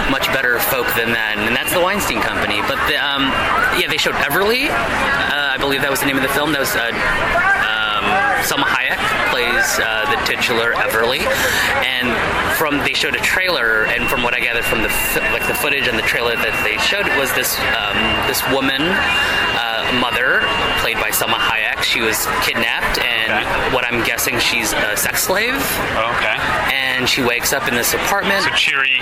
much 0.09 0.27
better 0.33 0.59
folk 0.59 0.87
than 0.95 1.11
that, 1.13 1.35
and 1.37 1.55
that's 1.55 1.71
the 1.73 1.81
Weinstein 1.81 2.21
Company. 2.21 2.61
But 2.67 2.81
the, 2.89 2.97
um, 2.99 3.29
yeah, 3.79 3.87
they 3.87 3.97
showed 3.97 4.15
Everly. 4.15 4.69
Uh, 4.69 5.53
I 5.53 5.57
believe 5.57 5.81
that 5.81 5.91
was 5.91 5.99
the 6.01 6.07
name 6.07 6.17
of 6.17 6.23
the 6.23 6.33
film. 6.33 6.51
That 6.51 6.59
was 6.61 6.73
uh, 6.75 6.89
Salma 8.43 8.65
Hayek 8.67 8.99
plays 9.31 9.79
uh, 9.79 10.05
the 10.11 10.17
titular 10.25 10.73
Everly, 10.73 11.21
and 11.83 12.11
from 12.57 12.77
they 12.79 12.93
showed 12.93 13.15
a 13.15 13.21
trailer, 13.21 13.85
and 13.85 14.07
from 14.09 14.21
what 14.23 14.33
I 14.33 14.39
gathered 14.39 14.65
from 14.65 14.81
the 14.81 14.89
like 15.31 15.47
the 15.47 15.53
footage 15.55 15.87
and 15.87 15.97
the 15.97 16.03
trailer 16.03 16.35
that 16.35 16.55
they 16.63 16.77
showed 16.77 17.07
was 17.17 17.31
this 17.33 17.57
um, 17.79 17.97
this 18.27 18.41
woman. 18.53 18.81
Uh, 18.83 19.71
mother 20.01 20.41
played 20.81 20.97
by 20.97 21.09
Salma 21.11 21.37
Hayek 21.37 21.83
she 21.83 22.01
was 22.01 22.25
kidnapped 22.41 22.97
and 23.05 23.29
Okay. 23.33 23.75
what 23.75 23.85
I'm 23.85 24.01
guessing 24.03 24.39
she's 24.39 24.73
a 24.73 24.97
sex 24.97 25.21
slave 25.23 25.53
Oh, 25.53 26.09
okay. 26.17 26.33
and 26.73 27.07
she 27.07 27.21
wakes 27.21 27.53
up 27.53 27.67
in 27.67 27.75
this 27.75 27.93
apartment 27.93 28.41
So 28.43 28.49
cheery, 28.55 28.97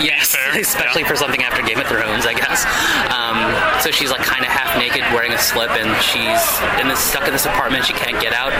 Yes, 0.00 0.36
especially 0.54 1.02
Yeah. 1.02 1.08
for 1.08 1.16
something 1.16 1.42
after 1.44 1.62
Game 1.62 1.80
of 1.80 1.86
Thrones, 1.86 2.26
I 2.26 2.34
guess. 2.34 2.66
Um, 3.08 3.38
so 3.80 3.90
she's 3.90 4.10
like 4.10 4.20
kind 4.20 4.44
of 4.44 4.50
half 4.52 4.76
naked, 4.76 5.00
wearing 5.14 5.32
a 5.32 5.38
slip, 5.38 5.70
and 5.70 5.88
she's 6.02 6.42
in 6.80 6.88
this 6.88 7.00
stuck 7.00 7.26
in 7.26 7.32
this 7.32 7.46
apartment. 7.46 7.86
She 7.86 7.94
can't 7.94 8.20
get 8.20 8.32
out, 8.34 8.52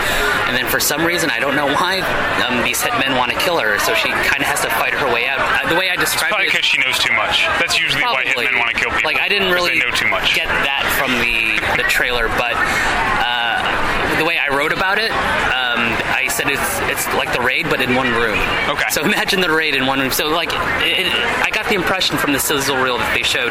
and 0.48 0.56
then 0.56 0.66
for 0.66 0.80
some 0.80 1.04
reason, 1.04 1.30
I 1.30 1.38
don't 1.40 1.54
know 1.56 1.66
why, 1.66 2.00
um, 2.44 2.62
these 2.64 2.80
hitmen 2.80 3.16
want 3.16 3.30
to 3.32 3.38
kill 3.38 3.58
her. 3.58 3.78
So 3.78 3.94
she 3.94 4.10
kind 4.10 4.40
of 4.42 4.48
has 4.48 4.60
to 4.62 4.70
fight 4.80 4.94
her 4.94 5.06
way 5.12 5.26
out. 5.28 5.38
Uh, 5.40 5.68
the 5.68 5.78
way 5.78 5.90
I 5.90 5.96
describe 5.96 6.28
It's 6.28 6.34
Probably 6.34 6.46
it, 6.46 6.52
because 6.52 6.64
she 6.64 6.78
knows 6.78 6.98
too 6.98 7.12
much. 7.14 7.46
That's 7.60 7.78
usually 7.78 8.02
why 8.02 8.24
Probably. 8.24 8.46
hitmen 8.46 8.58
want 8.58 8.70
to 8.72 8.78
kill 8.78 8.90
people. 8.90 9.08
Like 9.08 9.20
I 9.20 9.28
didn't 9.28 9.52
really 9.52 9.78
know 9.78 9.90
too 9.90 10.08
much. 10.08 10.34
get 10.34 10.48
that 10.66 10.84
from 10.98 11.12
the 11.22 11.60
the 11.80 11.86
trailer, 11.88 12.28
but 12.40 12.54
uh, 12.56 13.37
the 14.18 14.24
way 14.24 14.38
I 14.38 14.54
wrote 14.54 14.72
about 14.72 14.98
it, 14.98 15.10
um, 15.10 15.80
I 16.10 16.26
said 16.28 16.48
it's 16.50 16.62
it's 16.90 17.06
like 17.14 17.32
the 17.32 17.40
raid, 17.40 17.66
but 17.70 17.80
in 17.80 17.94
one 17.94 18.10
room. 18.12 18.38
Okay. 18.68 18.84
So 18.90 19.02
imagine 19.02 19.40
the 19.40 19.50
raid 19.50 19.74
in 19.74 19.86
one 19.86 20.00
room. 20.00 20.10
So 20.10 20.28
like, 20.28 20.50
it, 20.82 21.06
it, 21.06 21.12
I 21.42 21.50
got 21.50 21.66
the 21.68 21.74
impression 21.74 22.16
from 22.18 22.32
the 22.32 22.40
sizzle 22.40 22.76
reel 22.76 22.98
that 22.98 23.10
they 23.14 23.22
showed 23.22 23.50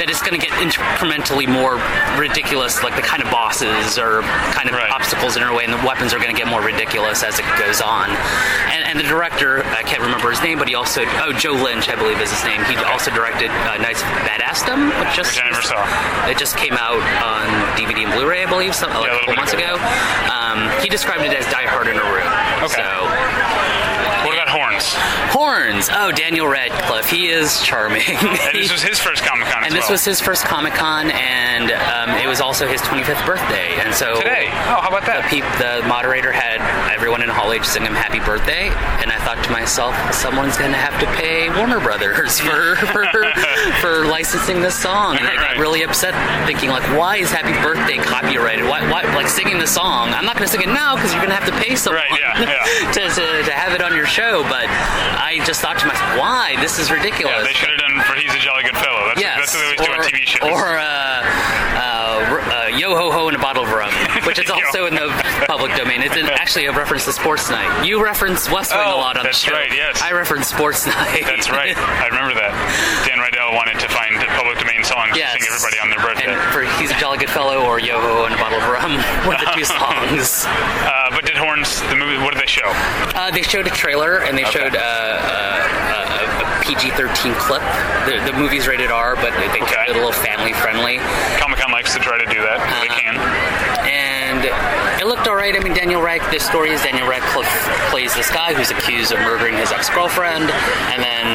that 0.00 0.08
it's 0.08 0.22
going 0.22 0.38
to 0.38 0.42
get 0.44 0.52
incrementally 0.58 1.46
more 1.48 1.76
ridiculous, 2.18 2.82
like 2.82 2.96
the 2.96 3.02
kind 3.04 3.22
of 3.22 3.30
bosses 3.30 3.98
or 3.98 4.22
kind 4.56 4.68
of 4.68 4.76
Right. 4.76 4.90
obstacles 4.92 5.36
in 5.36 5.42
our 5.42 5.54
way, 5.56 5.64
and 5.64 5.72
the 5.72 5.80
weapons 5.86 6.12
are 6.12 6.18
going 6.20 6.28
to 6.28 6.36
get 6.36 6.48
more 6.48 6.60
ridiculous 6.60 7.22
as 7.24 7.38
it 7.38 7.46
goes 7.56 7.80
on. 7.80 8.10
And, 8.68 8.84
and 8.84 8.98
the 9.00 9.04
director, 9.08 9.64
I 9.72 9.80
can't 9.82 10.02
remember 10.02 10.28
his 10.28 10.42
name, 10.42 10.58
but 10.58 10.68
he 10.68 10.74
also 10.74 11.04
oh 11.24 11.32
Joe 11.32 11.52
Lynch, 11.56 11.88
I 11.88 11.96
believe 11.96 12.20
is 12.20 12.28
his 12.30 12.44
name. 12.44 12.60
He 12.68 12.76
also 12.84 13.08
directed 13.10 13.48
uh, 13.64 13.80
of 13.80 13.96
Badassdom, 14.28 14.92
which 15.00 15.16
just 15.16 15.32
Which 15.32 15.44
I 15.44 15.48
never 15.48 15.62
saw. 15.64 15.80
it 16.28 16.36
just 16.36 16.56
came 16.58 16.74
out 16.76 17.00
on 17.24 17.46
DVD 17.78 18.04
and 18.04 18.12
Blu-ray, 18.12 18.44
I 18.44 18.48
believe, 18.50 18.76
like 18.82 18.90
Yeah, 19.08 19.12
a 19.12 19.16
a 19.16 19.20
couple 19.20 19.36
months 19.36 19.54
bit 19.54 19.64
ago. 19.64 19.76
Um, 20.56 20.80
he 20.80 20.88
described 20.88 21.22
it 21.22 21.34
as 21.36 21.44
Die 21.52 21.66
Hard 21.68 21.86
in 21.86 21.96
a 21.96 22.06
Room. 22.08 22.32
Okay. 22.64 22.80
So 22.80 23.75
horns? 24.56 24.94
horns. 25.32 25.88
Oh, 25.92 26.12
Daniel 26.12 26.46
Radcliffe. 26.48 27.08
He 27.10 27.28
is 27.28 27.60
charming. 27.62 28.02
And 28.06 28.54
this 28.56 28.72
was 28.76 28.82
his 28.82 28.98
first 28.98 29.22
Comic 29.24 29.48
Con 29.48 29.64
and 29.64 29.72
this 29.74 29.84
well. 29.84 29.92
was 29.92 30.04
his 30.04 30.20
first 30.20 30.44
Comic 30.44 30.74
Con, 30.74 31.10
and 31.10 31.70
um, 31.72 32.10
it 32.16 32.26
was 32.28 32.40
also 32.40 32.66
his 32.66 32.80
25th 32.82 33.24
birthday. 33.26 33.74
And 33.80 33.94
so 33.94 34.16
today. 34.16 34.46
Oh, 34.68 34.80
how 34.80 34.88
about 34.88 35.02
the, 35.02 35.18
that? 35.20 35.28
peop, 35.30 35.44
the 35.58 35.86
moderator 35.88 36.32
had 36.32 36.60
everyone 36.92 37.22
in 37.22 37.28
Hall 37.28 37.52
H 37.52 37.64
sing 37.64 37.82
him 37.84 37.94
happy 37.94 38.20
birthday, 38.20 38.68
and 39.02 39.10
I 39.12 39.18
thought 39.24 39.42
to 39.44 39.50
myself, 39.50 39.94
someone's 40.14 40.56
going 40.56 40.72
to 40.72 40.78
have 40.78 40.98
to 41.00 41.06
pay 41.20 41.48
Warner 41.50 41.80
Brothers 41.80 42.38
for 42.46 42.76
for, 42.92 43.04
for 43.80 44.06
licensing 44.06 44.60
this 44.60 44.78
song, 44.78 45.16
and 45.16 45.26
I 45.26 45.34
got 45.34 45.46
Right. 45.46 45.58
really 45.58 45.82
upset, 45.84 46.10
thinking 46.46 46.70
like, 46.70 46.82
why 46.98 47.18
is 47.18 47.30
Happy 47.30 47.52
Birthday 47.62 47.98
copyrighted? 47.98 48.64
Why, 48.64 48.82
why 48.90 49.02
like 49.14 49.28
singing 49.28 49.58
the 49.60 49.66
song? 49.66 50.08
I'm 50.10 50.24
not 50.24 50.34
going 50.36 50.46
to 50.46 50.52
sing 50.52 50.60
it 50.62 50.72
now 50.72 50.96
because 50.96 51.12
you're 51.12 51.22
going 51.22 51.30
to 51.30 51.36
have 51.38 51.46
to 51.46 51.54
pay 51.64 51.76
someone 51.76 52.02
Right, 52.02 52.18
yeah, 52.18 52.40
yeah. 52.42 52.90
to, 52.92 53.00
to 53.08 53.42
to 53.46 53.52
have 53.52 53.72
it 53.74 53.80
on 53.82 53.94
your 53.94 54.06
show. 54.06 54.42
But 54.48 54.66
I 54.70 55.40
just 55.44 55.60
thought 55.60 55.78
to 55.80 55.86
myself, 55.86 56.18
why? 56.18 56.56
This 56.60 56.78
is 56.78 56.90
ridiculous. 56.90 57.34
Yeah, 57.36 57.42
they 57.42 57.52
should 57.52 57.70
have 57.70 57.78
done 57.78 57.98
for 58.06 58.14
He's 58.14 58.32
a 58.34 58.38
Jolly 58.38 58.62
Good 58.62 58.76
Fellow. 58.78 59.02
That's, 59.10 59.20
Yes, 59.20 59.36
that's 59.38 59.54
what 59.54 59.60
they 59.60 59.92
always 59.92 60.06
do 60.10 60.16
on 60.16 60.20
TV 60.20 60.26
shows. 60.26 60.50
Or 60.50 60.78
uh, 60.78 60.82
uh, 60.82 62.70
uh, 62.72 62.76
Yo 62.78 62.94
Ho 62.96 63.10
Ho 63.10 63.28
and 63.28 63.36
a 63.36 63.40
Bottle 63.40 63.64
of 63.64 63.70
Rum, 63.72 63.90
which 64.26 64.38
is 64.38 64.50
also 64.50 64.86
in 64.86 64.94
the 64.94 65.08
public 65.46 65.74
domain. 65.76 66.02
It's 66.02 66.16
in, 66.20 66.26
actually 66.26 66.66
a 66.66 66.72
reference 66.72 67.04
to 67.06 67.12
Sports 67.12 67.48
Night. 67.50 67.86
You 67.86 68.02
reference 68.02 68.50
West 68.50 68.72
Wing 68.72 68.80
a 68.82 68.92
Oh, 68.92 68.98
lot 68.98 69.16
on 69.16 69.24
the 69.24 69.32
show. 69.32 69.52
That's 69.52 69.70
right, 69.70 69.76
yes. 69.76 70.02
I 70.02 70.12
reference 70.12 70.48
Sports 70.48 70.86
Night. 70.86 71.22
That's 71.24 71.50
right. 71.50 71.76
I 72.02 72.06
remember 72.08 72.34
that. 72.34 72.52
Dan 73.06 73.18
Rydell 73.18 73.54
wanted 73.54 73.78
to 73.80 73.88
find 73.88 74.14
a 74.22 74.26
public 74.36 74.58
domain 74.58 74.82
songs 74.84 75.16
Yes. 75.16 75.32
to 75.34 75.40
sing 75.40 75.48
everybody 75.52 75.78
on 75.80 75.88
their 75.90 76.02
birthday. 76.02 76.26
And 76.32 76.38
for 76.52 76.62
He's 76.80 76.90
a 76.90 76.98
Jolly 76.98 77.18
Good 77.18 77.30
Fellow 77.30 77.64
or 77.64 77.78
Yo 77.78 78.00
Ho 78.00 78.22
Ho 78.22 78.24
and 78.26 78.34
a 78.34 78.38
Bottle 78.38 78.58
of 78.58 78.66
Rum 78.68 78.96
were 79.26 79.36
the 79.38 79.48
two 79.54 79.64
songs. 79.78 80.44
Uh, 80.46 81.10
but 81.14 81.24
did 81.24 81.36
Horns, 81.36 81.80
the 81.88 81.96
movie, 81.96 82.18
what 82.22 82.34
did 82.34 82.42
they 82.42 82.50
show? 82.50 82.66
Uh, 83.14 83.30
they 83.30 83.42
showed 83.42 83.66
a 83.66 83.70
trailer 83.74 84.22
and 84.26 84.36
they 84.36 84.42
Okay. 84.46 84.58
showed 84.70 84.74
uh, 84.76 84.80
uh, 84.82 86.26
a, 86.42 86.60
a 86.60 86.64
PG-13 86.64 87.34
clip. 87.38 87.62
The, 88.06 88.18
the 88.30 88.36
movie's 88.38 88.66
rated 88.66 88.90
R, 88.90 89.14
but 89.16 89.30
they 89.38 89.48
kept 89.48 89.72
Okay. 89.72 89.84
it 89.90 89.96
a 89.96 89.98
little 89.98 90.12
family-friendly. 90.12 90.98
Comic 91.38 91.58
Con 91.60 91.70
likes 91.72 91.94
to 91.94 92.00
try 92.00 92.18
to 92.18 92.26
do 92.26 92.40
that. 92.42 92.58
if 92.62 92.80
they 92.82 92.92
can. 92.94 93.14
And 94.44 95.00
it 95.00 95.06
looked 95.06 95.26
alright. 95.28 95.56
I 95.56 95.60
mean, 95.60 95.72
Daniel 95.72 96.02
Rad. 96.02 96.20
The 96.32 96.40
story 96.40 96.70
is 96.70 96.82
Daniel 96.82 97.08
Radcliffe 97.08 97.48
plays 97.88 98.14
this 98.14 98.30
guy 98.30 98.52
who's 98.52 98.70
accused 98.70 99.12
of 99.12 99.18
murdering 99.20 99.56
his 99.56 99.72
ex-girlfriend, 99.72 100.50
and 100.92 101.00
then 101.00 101.26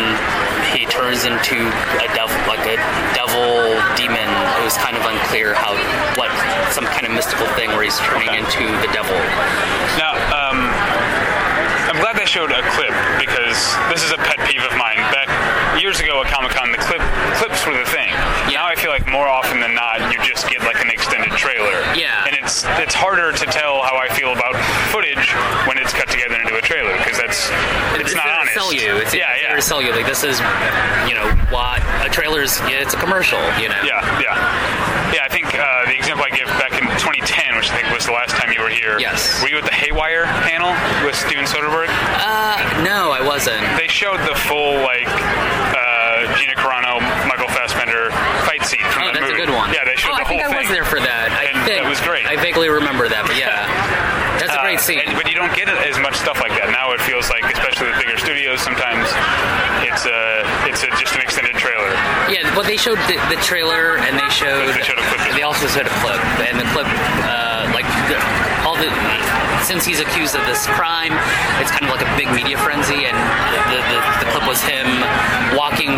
he 0.75 0.85
turns 0.85 1.25
into 1.25 1.57
a 2.01 2.07
devil, 2.13 2.35
like 2.45 2.61
a 2.69 2.77
devil 3.17 3.77
demon. 3.97 4.29
It 4.61 4.63
was 4.65 4.77
kind 4.77 4.97
of 4.97 5.03
unclear 5.05 5.53
how, 5.53 5.73
what, 6.17 6.29
some 6.73 6.85
kind 6.85 7.05
of 7.05 7.11
mystical 7.11 7.47
thing 7.57 7.69
where 7.73 7.83
he's 7.83 7.97
turning 8.05 8.29
Okay. 8.29 8.39
into 8.45 8.65
the 8.85 8.89
devil. 8.93 9.17
Now, 9.97 10.13
um, 10.29 10.69
I'm 11.89 11.99
glad 11.99 12.15
they 12.15 12.25
showed 12.29 12.51
a 12.51 12.61
clip 12.77 12.93
because 13.19 13.57
this 13.91 14.03
is 14.05 14.11
a 14.13 14.19
pet 14.21 14.39
peeve 14.47 14.63
of 14.63 14.71
mine. 14.77 14.97
Back 15.11 15.27
years 15.79 15.99
ago 15.99 16.21
at 16.21 16.27
Comic 16.27 16.51
Con, 16.51 16.71
the 16.71 16.81
clip 16.81 17.01
clips 17.39 17.65
were 17.65 17.73
the 17.73 17.87
thing. 17.87 18.11
Now 18.51 18.67
I 18.67 18.75
feel 18.75 18.91
like 18.91 19.07
more 19.07 19.27
often 19.27 19.59
than 19.59 19.73
not, 19.73 20.11
you 20.11 20.19
just 20.27 20.49
get 20.49 20.61
like 20.61 20.81
an 20.83 20.89
extended 20.89 21.31
trailer. 21.39 21.79
Yeah. 21.95 22.27
And 22.27 22.35
it's 22.35 22.63
it's 22.83 22.93
harder 22.93 23.31
to 23.31 23.45
tell 23.47 23.81
how 23.81 23.95
I 23.95 24.09
feel 24.11 24.33
about 24.33 24.57
footage 24.91 25.31
when 25.67 25.77
it's 25.77 25.93
cut 25.93 26.09
together 26.09 26.35
into 26.39 26.55
a 26.57 26.61
trailer 26.61 26.91
because 26.97 27.17
that's 27.17 27.47
it's, 27.95 28.15
not 28.15 28.25
there 28.25 28.39
honest. 28.39 28.53
to 28.53 28.59
sell 28.59 28.73
you. 28.73 28.99
It's, 28.99 29.13
yeah, 29.15 29.33
it's 29.33 29.43
yeah. 29.43 29.55
to 29.55 29.61
sell 29.61 29.81
you. 29.81 29.91
Like 29.91 30.05
this 30.05 30.23
is, 30.23 30.39
you 31.07 31.15
know, 31.15 31.27
what 31.49 31.79
a 32.03 32.09
trailer's. 32.11 32.59
Yeah, 32.67 32.83
it's 32.83 32.93
a 32.93 32.99
commercial. 32.99 33.39
You 33.61 33.69
know. 33.69 33.81
Yeah, 33.87 34.03
yeah. 34.19 34.35
Yeah, 35.11 35.27
I 35.27 35.29
think 35.29 35.51
uh, 35.55 35.85
the 35.87 35.95
example 35.95 36.23
I 36.23 36.31
give 36.31 36.47
back 36.47 36.49
in 36.49 36.49
2010, 36.49 36.50
which 37.61 37.69
I 37.69 37.77
think 37.77 37.93
was 37.93 38.09
the 38.09 38.11
last 38.17 38.33
time 38.33 38.49
you 38.49 38.57
were 38.57 38.73
here. 38.73 38.97
Yes. 38.97 39.37
Were 39.37 39.49
you 39.53 39.61
at 39.61 39.65
the 39.69 39.77
Haywire 39.77 40.25
panel 40.49 40.73
with 41.05 41.13
Steven 41.13 41.45
Soderbergh? 41.45 41.93
Uh, 41.93 42.57
no, 42.81 43.13
I 43.13 43.21
wasn't. 43.21 43.61
They 43.77 43.85
showed 43.85 44.17
the 44.25 44.33
full, 44.49 44.81
like, 44.81 45.05
uh, 45.05 46.25
Gina 46.41 46.57
Carano, 46.57 46.97
Michael 47.29 47.53
Fassbender 47.53 48.09
fight 48.49 48.65
scene 48.65 48.81
from 48.89 49.05
Oh, 49.05 49.13
the 49.13 49.21
that's 49.21 49.29
a 49.33 49.37
good 49.37 49.53
one. 49.53 49.69
Yeah, 49.69 49.85
they 49.85 49.93
showed 49.93 50.17
oh, 50.17 50.17
the 50.17 50.25
I 50.25 50.25
think 50.25 50.41
whole 50.41 50.49
I 50.49 50.57
thing. 50.57 50.65
was 50.65 50.73
there 50.73 50.89
for 50.89 50.97
that. 51.05 51.29
I 51.37 51.53
And 51.53 51.61
think 51.69 51.77
that 51.77 51.85
was 51.85 52.01
great. 52.01 52.25
I 52.25 52.33
vaguely 52.41 52.69
remember 52.73 53.05
that, 53.05 53.29
but 53.29 53.37
yeah, 53.37 53.69
that's 54.41 54.57
a 54.57 54.57
Uh, 54.57 54.65
great 54.65 54.81
scene. 54.81 55.05
and- 55.05 55.13
but 55.13 55.29
you 55.29 55.37
don't 55.37 55.53
get 55.53 55.69
as 55.69 56.01
much 56.01 56.17
stuff 56.17 56.41
like 56.41 56.57
that 56.57 56.73
now. 56.73 56.97
It 56.97 57.01
feels 57.05 57.29
like, 57.29 57.45
especially 57.45 57.93
with 57.93 58.01
bigger 58.01 58.17
studios, 58.17 58.57
sometimes 58.65 59.05
it's 59.85 60.09
a 60.09 60.41
it's 60.65 60.81
a, 60.81 60.89
just 60.97 61.13
an 61.13 61.21
extended 61.21 61.53
trailer. 61.61 61.93
Yeah, 62.31 62.47
well, 62.55 62.63
they 62.63 62.77
showed 62.77 62.97
the, 63.11 63.19
the 63.27 63.35
trailer 63.43 63.99
and 63.99 64.15
they 64.15 64.29
showed. 64.31 64.71
They 64.71 64.87
showed 64.87 64.97
a 64.97 65.03
clip 65.03 65.35
They 65.35 65.43
also 65.43 65.67
showed 65.67 65.83
a 65.83 65.95
clip, 65.99 66.23
and 66.39 66.55
the 66.55 66.63
clip, 66.71 66.87
uh, 67.27 67.67
like 67.75 67.83
the, 68.07 68.15
all 68.63 68.79
the, 68.79 68.87
since 69.67 69.83
he's 69.83 69.99
accused 69.99 70.31
of 70.39 70.45
this 70.47 70.63
crime, 70.71 71.11
it's 71.59 71.75
kind 71.75 71.83
of 71.83 71.91
like 71.91 71.99
a 71.99 72.11
big 72.15 72.31
media 72.31 72.55
frenzy, 72.55 73.03
and 73.03 73.19
the 73.19 73.83
the, 73.83 73.99
the 74.23 74.27
clip 74.31 74.47
was 74.47 74.63
him 74.63 74.87
walking. 75.59 75.91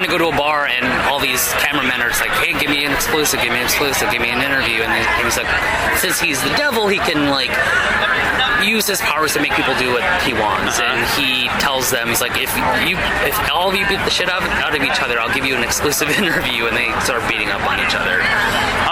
Trying 0.00 0.12
to 0.12 0.16
go 0.18 0.30
to 0.30 0.34
a 0.34 0.38
bar 0.40 0.64
and 0.64 0.86
all 1.12 1.20
these 1.20 1.44
cameramen 1.60 2.00
are 2.00 2.08
just 2.08 2.22
like, 2.22 2.30
"Hey, 2.40 2.58
give 2.58 2.70
me 2.70 2.86
an 2.86 2.92
exclusive, 2.92 3.38
give 3.42 3.52
me 3.52 3.58
an 3.60 3.66
exclusive, 3.66 4.10
give 4.10 4.22
me 4.22 4.30
an 4.30 4.40
interview." 4.40 4.80
And, 4.80 4.88
he- 4.96 5.04
and 5.04 5.24
he's 5.28 5.36
like, 5.36 5.44
"Since 5.98 6.18
he's 6.18 6.40
the 6.42 6.48
devil, 6.56 6.88
he 6.88 6.96
can 6.96 7.28
like 7.28 7.52
use 8.64 8.86
his 8.86 9.02
powers 9.02 9.34
to 9.34 9.40
make 9.42 9.52
people 9.52 9.76
do 9.76 9.92
what 9.92 10.00
he 10.22 10.32
wants." 10.32 10.78
Uh-huh. 10.80 10.88
And 10.96 11.04
he 11.20 11.48
tells 11.60 11.90
them, 11.90 12.08
"He's 12.08 12.22
like, 12.22 12.32
if 12.40 12.48
you, 12.88 12.96
if 13.28 13.36
all 13.52 13.68
of 13.68 13.76
you 13.76 13.86
beat 13.88 14.00
the 14.00 14.08
shit 14.08 14.30
out 14.30 14.40
of, 14.42 14.48
out 14.64 14.74
of 14.74 14.80
each 14.82 15.02
other, 15.02 15.20
I'll 15.20 15.34
give 15.34 15.44
you 15.44 15.54
an 15.54 15.62
exclusive 15.62 16.08
interview." 16.18 16.64
And 16.64 16.74
they 16.74 16.88
start 17.04 17.20
beating 17.28 17.50
up 17.50 17.60
on 17.68 17.76
each 17.78 17.92
other. 17.94 18.24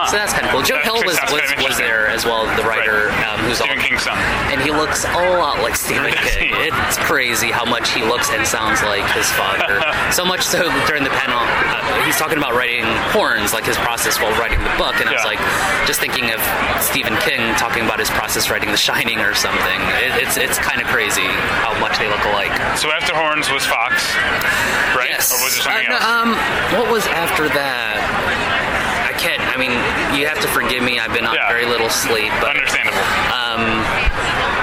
So 0.09 0.17
that's 0.17 0.33
kind 0.33 0.47
of 0.47 0.53
cool. 0.53 0.63
Joe 0.63 0.79
Hill 0.81 1.05
was 1.05 1.19
was, 1.31 1.43
was 1.61 1.77
there 1.77 2.09
as 2.09 2.25
well, 2.25 2.45
the 2.57 2.65
writer 2.65 3.11
um, 3.29 3.41
who's 3.45 3.59
Stephen 3.61 3.77
all, 3.79 3.85
King's 3.85 4.03
son. 4.03 4.17
and 4.49 4.61
he 4.61 4.71
looks 4.71 5.05
a 5.05 5.37
lot 5.37 5.61
like 5.61 5.77
Stephen 5.87 6.13
King. 6.33 6.49
It's 6.65 6.97
crazy 6.99 7.51
how 7.51 7.65
much 7.65 7.91
he 7.93 8.03
looks 8.03 8.31
and 8.31 8.47
sounds 8.47 8.83
like 8.83 9.05
his 9.13 9.29
father. 9.37 9.81
so 10.13 10.25
much 10.25 10.41
so 10.43 10.65
during 10.89 11.05
the 11.05 11.13
panel, 11.13 11.39
uh, 11.41 12.05
he's 12.05 12.17
talking 12.17 12.39
about 12.39 12.55
writing 12.55 12.85
horns, 13.13 13.53
like 13.53 13.65
his 13.67 13.77
process 13.85 14.19
while 14.21 14.33
writing 14.41 14.59
the 14.65 14.75
book, 14.81 14.97
and 15.01 15.09
I 15.09 15.13
was 15.13 15.25
like, 15.29 15.41
just 15.87 16.01
thinking 16.01 16.33
of 16.33 16.41
Stephen 16.81 17.17
King 17.21 17.53
talking 17.61 17.85
about 17.85 17.99
his 18.01 18.09
process 18.11 18.49
writing 18.49 18.71
The 18.73 18.81
Shining 18.81 19.21
or 19.21 19.35
something. 19.35 19.81
It, 20.01 20.25
it's 20.25 20.37
it's 20.37 20.59
kind 20.59 20.81
of 20.81 20.89
crazy 20.89 21.29
how 21.61 21.77
much 21.81 21.99
they 21.99 22.09
look 22.09 22.25
alike. 22.33 22.53
So 22.81 22.91
after 22.93 23.13
Horns 23.15 23.51
was 23.53 23.67
Fox, 23.67 24.15
right? 24.97 25.11
Yes. 25.13 25.29
Or 25.33 25.45
was 25.45 25.53
there 25.55 25.69
something 25.69 25.87
Uh, 25.93 26.01
else? 26.01 26.05
Um, 26.05 26.31
what 26.81 26.91
was 26.91 27.05
after 27.13 27.49
that? 27.53 28.01
I 29.19 29.21
can't. 29.21 29.43
I 29.51 29.59
mean, 29.59 29.75
you 30.15 30.31
have 30.31 30.39
to 30.47 30.49
forgive 30.55 30.79
me. 30.87 31.01
I've 31.03 31.11
been 31.13 31.27
on 31.27 31.35
Yeah. 31.35 31.51
very 31.51 31.67
little 31.67 31.91
sleep, 31.91 32.31
but 32.39 32.55
Understandable. 32.55 33.03
um, 33.35 33.83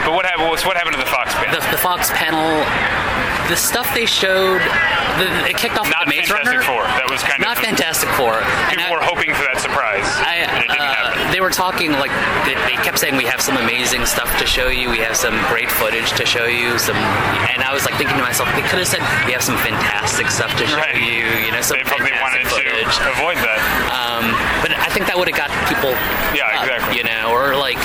But 0.07 0.13
what 0.15 0.24
happened? 0.25 0.47
What 0.47 0.77
happened 0.79 0.95
to 0.95 1.03
the 1.03 1.12
Fox 1.12 1.35
band? 1.35 1.51
the, 1.51 1.59
the 1.75 1.77
Fox 1.77 2.07
panel, 2.15 2.63
the 3.50 3.55
stuff 3.55 3.88
they 3.93 4.05
showed, 4.05 4.60
the, 5.22 5.27
it 5.50 5.57
kicked 5.57 5.77
off 5.77 5.89
Not 5.89 6.05
the 6.05 6.10
Maze 6.15 6.27
Fantastic 6.27 6.60
Runner. 6.60 6.63
Four. 6.63 6.84
That 6.98 7.07
was 7.10 7.22
kind 7.24 7.39
Not 7.41 7.57
of 7.57 7.63
not 7.63 7.65
Fantastic 7.75 8.10
Four. 8.17 8.41
And 8.41 8.77
People 8.79 8.91
I- 8.91 8.98
were 8.98 9.05
hoping 9.05 9.31
for 9.34 9.43
that 9.48 9.60
surprise, 9.62 10.05
I, 10.22 10.43
and 10.43 10.63
it 10.63 10.69
didn't 10.69 10.81
happen. 10.81 11.19
uh, 11.27 11.31
they 11.31 11.41
were 11.41 11.50
talking 11.53 11.91
like 12.00 12.12
they, 12.48 12.55
they 12.67 12.77
kept 12.84 13.00
saying 13.00 13.15
we 13.17 13.25
have 13.25 13.41
some 13.41 13.57
amazing 13.57 14.05
stuff 14.05 14.27
to 14.39 14.45
show 14.45 14.67
you. 14.67 14.89
We 14.89 15.00
have 15.00 15.15
some 15.15 15.36
great 15.48 15.69
footage 15.72 16.12
to 16.19 16.25
show 16.25 16.45
you. 16.45 16.77
Some, 16.79 16.95
and 16.98 17.63
I 17.63 17.74
was 17.74 17.86
like 17.86 17.95
thinking 17.95 18.17
to 18.17 18.24
myself, 18.24 18.48
they 18.55 18.62
could 18.67 18.79
have 18.79 18.88
said 18.88 19.01
we 19.25 19.34
have 19.34 19.43
some 19.43 19.57
fantastic 19.63 20.29
stuff 20.31 20.51
to 20.57 20.65
show 20.67 20.77
Right. 20.77 20.95
you. 21.00 21.25
You 21.45 21.51
know, 21.51 21.62
some 21.62 21.77
They 21.77 21.84
probably 21.84 22.12
wanted 22.22 22.48
footage. 22.48 22.91
to 22.98 23.07
avoid 23.15 23.38
that. 23.41 23.60
Um, 23.91 24.31
but 24.62 24.72
I 24.75 24.89
think 24.89 25.07
that 25.07 25.17
would 25.17 25.27
have 25.29 25.38
got 25.38 25.50
people. 25.69 25.91
Yeah, 26.36 26.50
up, 26.55 26.63
exactly. 26.67 26.98
You 26.98 27.03
know, 27.05 27.31
or 27.31 27.55
like, 27.55 27.77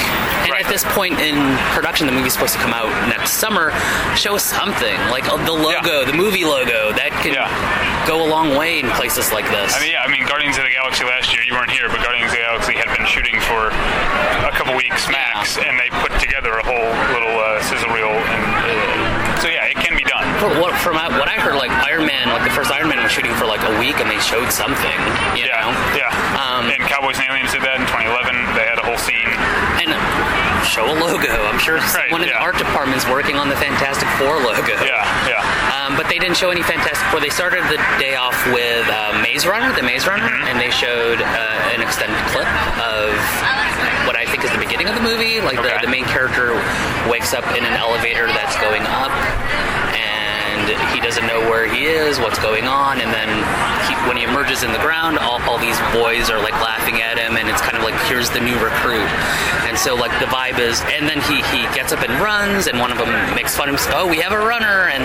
and 0.47 0.51
Right. 0.53 0.65
at 0.65 0.71
this 0.71 0.85
point 0.97 1.19
in 1.21 1.37
production, 1.75 2.07
the 2.07 2.13
movie's 2.13 2.33
supposed 2.35 2.55
to 2.55 2.61
come 2.61 2.73
out 2.75 2.89
next 3.09 3.33
summer. 3.39 3.71
Show 4.17 4.35
us 4.37 4.45
something 4.45 4.99
like 5.11 5.20
uh, 5.29 5.37
the 5.45 5.53
logo, 5.53 6.05
the 6.05 6.13
movie 6.17 6.45
logo 6.45 6.93
that 6.97 7.11
can 7.23 7.35
Yeah. 7.35 7.49
go 8.07 8.23
a 8.23 8.29
long 8.29 8.55
way 8.57 8.79
in 8.81 8.89
places 8.97 9.33
like 9.33 9.49
this. 9.51 9.75
I 9.75 9.81
mean, 9.81 9.93
yeah, 9.93 10.03
I 10.05 10.09
mean, 10.09 10.25
Guardians 10.27 10.57
of 10.59 10.65
the 10.65 10.71
Galaxy 10.73 11.05
last 11.05 11.33
year, 11.35 11.43
you 11.43 11.53
weren't 11.55 11.71
here, 11.71 11.89
but 11.89 12.01
Guardians 12.03 12.31
of 12.33 12.39
the 12.39 12.45
Galaxy 12.45 12.75
had 12.79 12.89
been 12.97 13.07
shooting 13.07 13.37
for 13.45 13.69
a 14.47 14.53
couple 14.55 14.73
weeks 14.77 15.09
max, 15.11 15.59
and 15.59 15.79
they 15.81 15.89
put 16.01 16.13
together 16.21 16.57
a 16.59 16.65
whole 16.65 16.91
little 17.13 17.35
uh, 17.41 17.61
sizzle 17.67 17.91
reel. 17.93 18.11
And, 18.13 18.45
uh, 18.65 19.41
so 19.43 19.49
yeah, 19.49 19.67
it 19.69 19.77
can 19.81 19.97
be 19.97 20.05
done. 20.05 20.27
From 20.39 20.61
what, 20.61 20.73
from 20.81 20.97
what 20.97 21.29
I 21.29 21.37
heard, 21.41 21.57
like 21.57 21.73
Iron 21.89 22.07
Man, 22.07 22.29
like 22.33 22.45
the 22.45 22.53
first 22.55 22.71
Iron 22.71 22.89
Man 22.89 23.03
was 23.03 23.13
shooting 23.13 23.33
for 23.37 23.45
like 23.47 23.63
a 23.65 23.73
week, 23.81 24.01
and 24.01 24.09
they 24.11 24.21
showed 24.21 24.53
something. 24.53 24.99
You 25.37 25.49
Yeah, 25.49 25.65
know, 25.65 25.73
yeah. 25.97 26.13
Um, 26.41 26.69
and 26.73 26.81
Cowboys 26.89 27.17
and 27.21 27.29
Aliens 27.29 27.53
did 27.53 27.63
that 27.65 27.77
in 27.81 27.87
2011. 27.89 28.37
They 28.57 28.65
had 28.69 28.79
a 28.81 28.85
whole 28.85 28.99
scene. 29.01 29.29
and 29.81 29.93
show 30.71 30.87
a 30.87 30.95
logo. 30.95 31.27
I'm 31.51 31.59
sure 31.59 31.77
Right, 31.83 32.07
someone 32.07 32.23
in 32.23 32.29
the 32.31 32.39
art 32.39 32.57
department's 32.57 33.07
working 33.11 33.37
on 33.37 33.49
the 33.51 33.57
Fantastic 33.59 34.07
Four 34.23 34.39
logo. 34.39 34.79
Yeah, 34.87 35.03
yeah. 35.27 35.43
Um, 35.75 35.97
but 35.99 36.07
they 36.09 36.19
didn't 36.19 36.37
show 36.39 36.51
any 36.51 36.63
Fantastic 36.63 37.03
Four. 37.11 37.19
They 37.21 37.29
started 37.35 37.65
the 37.67 37.77
day 37.99 38.15
off 38.15 38.39
with 38.55 38.87
uh, 38.89 39.19
Maze 39.23 39.47
Runner, 39.47 39.75
the 39.75 39.83
Maze 39.83 40.07
Runner, 40.07 40.31
Mm-hmm. 40.31 40.49
and 40.49 40.61
they 40.61 40.71
showed 40.71 41.19
uh, 41.21 41.75
an 41.75 41.83
extended 41.83 42.19
clip 42.31 42.47
of 42.79 43.11
what 44.07 44.15
I 44.15 44.25
think 44.31 44.45
is 44.45 44.51
the 44.53 44.63
beginning 44.63 44.87
of 44.89 44.95
the 44.95 45.03
movie. 45.03 45.41
Like 45.41 45.59
Okay. 45.59 45.75
the, 45.81 45.87
the 45.87 45.93
main 45.93 46.05
character 46.07 46.55
wakes 47.11 47.35
up 47.35 47.45
in 47.59 47.65
an 47.67 47.75
elevator 47.75 48.27
that's 48.31 48.55
going 48.63 48.83
up, 48.87 49.11
and 50.61 50.69
he 50.93 51.01
doesn't 51.01 51.27
know 51.27 51.41
where 51.49 51.67
he 51.67 51.87
is, 51.87 52.19
what's 52.19 52.39
going 52.39 52.67
on, 52.67 53.01
and 53.01 53.13
then 53.13 53.31
he, 53.89 53.95
when 54.09 54.17
he 54.17 54.25
emerges 54.25 54.63
in 54.63 54.73
the 54.73 54.79
ground, 54.79 55.19
all, 55.19 55.41
all 55.49 55.59
these 55.59 55.79
boys 55.93 56.29
are 56.29 56.41
like 56.41 56.55
laughing 56.61 57.01
at 57.01 57.19
him, 57.19 57.37
and 57.37 57.49
it's 57.49 57.61
kind 57.61 57.77
of 57.77 57.83
like 57.83 57.97
here's 58.07 58.31
the 58.31 58.41
new 58.41 58.59
recruit, 58.61 59.09
and 59.65 59.79
so 59.79 59.95
like 59.95 60.13
the 60.21 60.29
vibe 60.29 60.59
is, 60.59 60.81
and 60.93 61.09
then 61.09 61.21
he 61.25 61.43
he 61.55 61.65
gets 61.75 61.93
up 61.93 62.03
and 62.03 62.13
runs, 62.21 62.67
and 62.67 62.79
one 62.79 62.93
of 62.93 62.99
them 62.99 63.11
makes 63.35 63.57
fun 63.57 63.69
of 63.69 63.75
him, 63.75 63.81
oh 63.95 64.07
we 64.07 64.19
have 64.19 64.33
a 64.33 64.39
runner, 64.39 64.89
and 64.93 65.05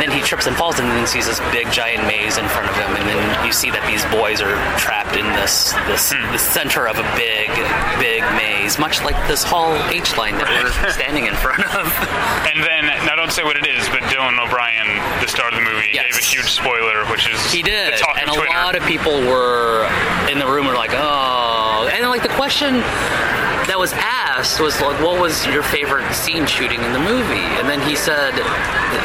then 0.00 0.10
he 0.10 0.20
trips 0.22 0.46
and 0.46 0.56
falls, 0.56 0.78
and 0.78 0.88
then 0.90 1.06
sees 1.06 1.26
this 1.26 1.40
big 1.50 1.70
giant 1.70 2.06
maze 2.06 2.38
in 2.38 2.46
front 2.48 2.68
of 2.68 2.76
him, 2.76 2.94
and 2.96 3.08
then 3.08 3.46
you 3.46 3.52
see 3.52 3.70
that 3.70 3.82
these 3.86 4.04
boys 4.14 4.40
are 4.40 4.54
trapped 4.78 5.16
in 5.16 5.26
this 5.34 5.72
this 5.86 6.12
hmm. 6.12 6.22
the 6.32 6.38
center 6.38 6.86
of 6.86 6.98
a 6.98 7.06
big 7.16 7.50
big 7.98 8.22
maze, 8.34 8.78
much 8.78 9.02
like 9.02 9.16
this 9.28 9.42
Hall 9.42 9.74
H 9.90 10.16
line 10.16 10.34
that 10.38 10.48
we're 10.50 10.90
standing 10.98 11.26
in 11.26 11.34
front 11.34 11.62
of. 11.74 11.86
And 12.48 12.62
then, 12.62 12.86
now 13.06 13.16
don't 13.16 13.23
say 13.34 13.42
what 13.42 13.56
it 13.56 13.66
is, 13.66 13.88
but 13.88 14.00
Dylan 14.04 14.38
O'Brien, 14.38 14.86
the 15.20 15.26
star 15.26 15.48
of 15.48 15.54
the 15.54 15.60
movie, 15.60 15.90
Yes. 15.92 16.06
gave 16.14 16.22
a 16.22 16.24
huge 16.24 16.50
spoiler, 16.52 17.04
which 17.10 17.28
is 17.28 17.40
He 17.52 17.62
did, 17.62 17.92
and 17.94 18.30
a 18.30 18.32
Twitter. 18.32 18.48
lot 18.54 18.76
of 18.76 18.84
people 18.86 19.20
were 19.22 19.84
in 20.30 20.38
the 20.38 20.46
room 20.46 20.66
were 20.66 20.74
like, 20.74 20.92
"Oh," 20.94 21.88
and 21.92 22.08
like 22.08 22.22
the 22.22 22.28
question 22.30 22.74
that 23.66 23.76
was 23.78 23.92
asked 23.94 24.60
was 24.60 24.80
like, 24.80 25.00
"What 25.00 25.18
was 25.20 25.44
your 25.46 25.62
favorite 25.64 26.12
scene 26.14 26.46
shooting 26.46 26.82
in 26.84 26.92
the 26.92 26.98
movie?" 27.00 27.48
And 27.58 27.68
then 27.68 27.80
he 27.80 27.96
said 27.96 28.34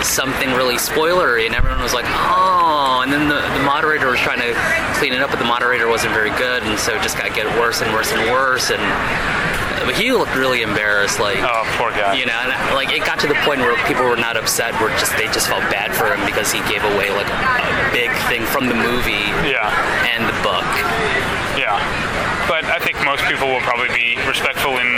something 0.03 0.53
really 0.53 0.75
spoilery, 0.75 1.45
and 1.47 1.55
everyone 1.55 1.81
was 1.81 1.93
like, 1.93 2.05
"Oh!" 2.07 2.99
And 3.01 3.11
then 3.11 3.29
the, 3.29 3.41
the 3.57 3.63
moderator 3.63 4.09
was 4.11 4.19
trying 4.19 4.39
to 4.41 4.53
clean 4.99 5.13
it 5.13 5.21
up, 5.21 5.31
but 5.31 5.39
the 5.39 5.45
moderator 5.45 5.87
wasn't 5.87 6.13
very 6.13 6.31
good, 6.31 6.61
and 6.63 6.77
so 6.77 6.93
it 6.95 7.01
just 7.01 7.17
got 7.17 7.33
get 7.33 7.47
worse 7.59 7.81
and 7.81 7.91
worse 7.93 8.11
and 8.11 8.29
worse, 8.31 8.69
and. 8.69 8.81
But 9.85 9.95
he 9.95 10.11
looked 10.11 10.35
really 10.35 10.61
embarrassed, 10.61 11.19
like 11.19 11.39
Oh, 11.39 11.63
poor 11.77 11.91
guy. 11.91 12.13
you 12.15 12.25
know, 12.25 12.33
and 12.33 12.51
like 12.75 12.91
it 12.91 13.05
got 13.05 13.19
to 13.21 13.27
the 13.27 13.35
point 13.47 13.61
where 13.61 13.75
people 13.87 14.03
were 14.05 14.15
not 14.19 14.37
upset, 14.37 14.73
were 14.81 14.89
just 15.01 15.15
they 15.17 15.25
just 15.27 15.47
felt 15.47 15.63
bad 15.71 15.95
for 15.95 16.13
him 16.13 16.23
because 16.25 16.51
he 16.51 16.59
gave 16.69 16.83
away 16.83 17.09
like 17.09 17.27
a 17.29 17.89
big 17.91 18.11
thing 18.29 18.45
from 18.45 18.67
the 18.67 18.75
movie 18.75 19.31
Yeah, 19.47 19.71
and 20.13 20.27
the 20.27 20.37
book. 20.43 20.67
yeah. 21.57 21.79
But 22.49 22.65
I 22.65 22.79
think 22.81 22.97
most 23.05 23.21
people 23.29 23.45
will 23.47 23.61
probably 23.61 23.93
be 23.93 24.17
respectful 24.25 24.73
in 24.81 24.89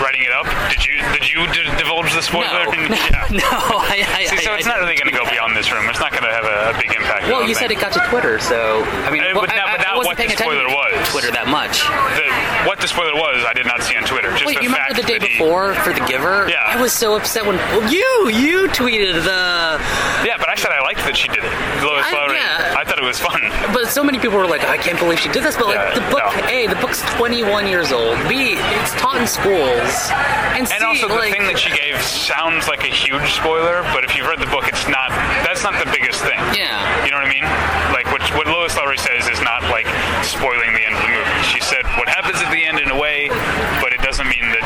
writing 0.00 0.24
it 0.24 0.32
up. 0.32 0.48
Did 0.72 0.80
you 0.88 0.96
did 1.12 1.28
you 1.28 1.44
d- 1.52 1.68
divulge 1.76 2.08
the 2.16 2.24
spoiler? 2.24 2.64
No, 2.64 2.72
no, 2.72 2.96
yeah. 2.96 3.28
no, 3.28 3.52
I, 3.76 4.00
I, 4.08 4.24
See, 4.24 4.40
so 4.40 4.52
I- 4.52 4.56
it's 4.56 4.66
not 4.66 4.80
really 4.80 4.96
going 4.96 5.12
to 5.12 5.14
go 5.16 5.28
beyond 5.28 5.52
this 5.54 5.70
room. 5.70 5.84
It's 5.92 6.00
not 6.00 6.10
going 6.16 6.24
to 6.24 6.32
have 6.32 6.48
a, 6.48 6.72
a 6.72 6.74
big 6.80 6.96
impact. 6.96 7.28
Well, 7.28 7.44
you 7.46 7.54
said 7.54 7.70
it 7.70 7.76
got 7.78 7.92
to 7.92 8.00
Twitter, 8.08 8.38
so 8.40 8.82
I 9.04 9.10
mean, 9.12 9.20
Uh, 9.22 9.36
well, 9.36 9.44
but 9.44 9.52
not- 9.54 9.68
I, 9.68 9.76
but 9.76 9.86
I 9.86 9.96
wasn't 9.96 10.16
what 10.18 10.28
the 10.28 10.32
spoiler 10.32 10.66
was. 10.72 10.96
Twitter 11.12 11.30
that 11.30 11.46
much. 11.46 11.84
The, 11.84 12.24
what 12.66 12.80
the 12.80 12.88
spoiler 12.88 13.14
was, 13.14 13.44
I 13.44 13.52
did 13.52 13.66
not 13.68 13.82
see 13.84 13.94
on 13.94 14.04
Twitter. 14.08 14.32
Just 14.32 14.46
Wait, 14.48 14.56
the 14.56 14.64
you 14.64 14.72
remember 14.72 14.94
the 14.96 15.04
day 15.06 15.18
before 15.20 15.74
for 15.84 15.92
The 15.92 16.00
Giver? 16.08 16.48
Yeah. 16.48 16.64
I 16.64 16.80
was 16.80 16.92
so 16.92 17.16
upset 17.20 17.44
when 17.44 17.56
well, 17.76 17.84
you 17.92 18.32
you 18.32 18.68
tweeted 18.72 19.20
the. 19.28 19.76
Yeah, 20.24 20.40
but 20.40 20.48
I 20.48 20.54
said 20.56 20.72
I 20.72 20.80
liked 20.80 21.04
that 21.04 21.16
she 21.16 21.28
did 21.28 21.44
it. 21.44 21.52
Lois 21.84 22.08
Lowry. 22.12 22.34
yeah. 22.40 22.51
I 22.82 22.84
thought 22.84 22.98
it 22.98 23.06
was 23.06 23.22
fun. 23.22 23.38
But 23.70 23.94
so 23.94 24.02
many 24.02 24.18
people 24.18 24.42
were 24.42 24.50
like, 24.50 24.66
I 24.66 24.74
can't 24.74 24.98
believe 24.98 25.22
she 25.22 25.30
did 25.30 25.46
this. 25.46 25.54
But 25.54 25.70
like 25.70 25.78
Yeah, 25.78 25.94
the 25.94 26.02
book, 26.10 26.18
no. 26.18 26.50
A, 26.50 26.66
the 26.66 26.74
book's 26.82 26.98
21 27.14 27.70
years 27.70 27.94
old. 27.94 28.18
B, 28.26 28.58
it's 28.58 28.90
taught 28.98 29.22
in 29.22 29.26
schools. 29.30 30.10
And, 30.58 30.66
C, 30.66 30.74
And 30.74 30.82
also, 30.82 31.06
the 31.06 31.14
like, 31.14 31.30
thing 31.30 31.46
that 31.46 31.62
she 31.62 31.70
gave 31.70 31.94
sounds 32.02 32.66
like 32.66 32.82
a 32.82 32.90
huge 32.90 33.38
spoiler, 33.38 33.86
but 33.94 34.02
if 34.02 34.18
you've 34.18 34.26
read 34.26 34.42
the 34.42 34.50
book, 34.50 34.66
it's 34.66 34.82
not. 34.90 35.14
That's 35.46 35.62
not 35.62 35.78
the 35.78 35.86
biggest 35.94 36.26
thing. 36.26 36.42
Yeah. 36.58 36.74
You 37.06 37.14
know 37.14 37.22
what 37.22 37.30
I 37.30 37.30
mean? 37.30 37.46
Like 37.94 38.10
what 38.10 38.18
what 38.34 38.50
Lois 38.50 38.74
Lowry 38.74 38.98
says 38.98 39.30
is 39.30 39.38
not 39.46 39.62
like 39.70 39.86
spoiling 40.26 40.74
the 40.74 40.82
end 40.82 40.98
of 40.98 41.02
the 41.06 41.12
movie. 41.14 41.30
She 41.54 41.62
said 41.62 41.86
what 42.02 42.10
happens 42.10 42.42
at 42.42 42.50
the 42.50 42.66
end 42.66 42.82
in 42.82 42.90
a 42.90 42.98
way, 42.98 43.30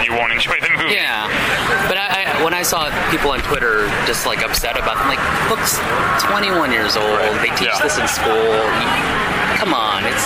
you 0.07 0.14
won't 0.14 0.31
enjoy 0.33 0.55
the 0.62 0.71
movie. 0.79 0.95
Yeah, 0.95 1.27
but 1.90 1.99
I, 1.99 2.38
I, 2.38 2.45
when 2.47 2.55
I 2.55 2.62
saw 2.62 2.87
people 3.11 3.31
on 3.35 3.42
Twitter 3.42 3.90
just 4.07 4.25
like 4.25 4.47
upset 4.47 4.79
about, 4.79 4.97
I'm 4.97 5.11
like, 5.11 5.21
book's 5.51 5.83
21 6.31 6.71
years 6.71 6.95
old. 6.97 7.19
They 7.42 7.51
teach 7.59 7.66
Yeah. 7.75 7.83
this 7.83 7.99
in 7.99 8.07
school. 8.07 8.55
Come 9.57 9.73
on, 9.75 10.05
it's 10.05 10.25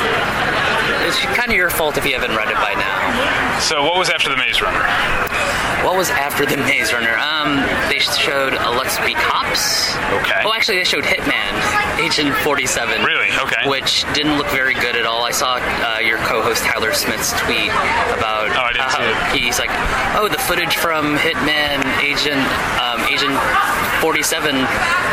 it's 1.07 1.21
kind 1.37 1.51
of 1.51 1.57
your 1.57 1.71
fault 1.71 1.97
if 1.97 2.05
you 2.05 2.13
haven't 2.15 2.37
read 2.37 2.49
it 2.51 2.57
by 2.57 2.75
now. 2.75 3.61
So 3.61 3.83
what 3.85 3.97
was 3.97 4.11
after 4.11 4.29
the 4.29 4.37
Maze 4.37 4.61
Runner? 4.61 4.83
What 5.87 5.97
was 5.97 6.11
after 6.11 6.45
the 6.45 6.57
Maze 6.59 6.93
Runner? 6.93 7.17
Um, 7.17 7.57
they 7.89 7.99
showed 8.01 8.53
uh, 8.55 8.71
Let's 8.77 8.99
Be 9.07 9.15
Cops. 9.15 9.95
Okay. 10.21 10.43
Oh, 10.45 10.53
actually, 10.55 10.79
they 10.79 10.85
showed 10.85 11.05
Hitman, 11.05 11.55
Agent 11.99 12.35
47. 12.45 13.03
Really? 13.03 13.29
Okay. 13.41 13.69
Which 13.69 14.05
didn't 14.13 14.37
look 14.37 14.49
very 14.49 14.75
good 14.75 14.95
at 14.97 15.07
all. 15.07 15.25
I 15.25 15.31
saw 15.31 15.59
uh, 15.63 15.99
your 16.01 16.19
co-host 16.19 16.65
Tyler 16.65 16.93
Smith's 16.93 17.33
tweet 17.41 17.71
about 18.13 18.51
Oh, 18.53 18.61
I 18.69 18.73
didn't 18.73 18.91
how 18.91 18.99
see 19.33 19.39
it. 19.39 19.45
he's 19.47 19.59
like, 19.59 19.71
"Oh, 20.19 20.29
the 20.31 20.39
footage 20.39 20.77
from 20.77 21.17
Hitman 21.17 21.81
Agent 22.03 22.45
Agent 23.09 23.37
47 24.01 24.57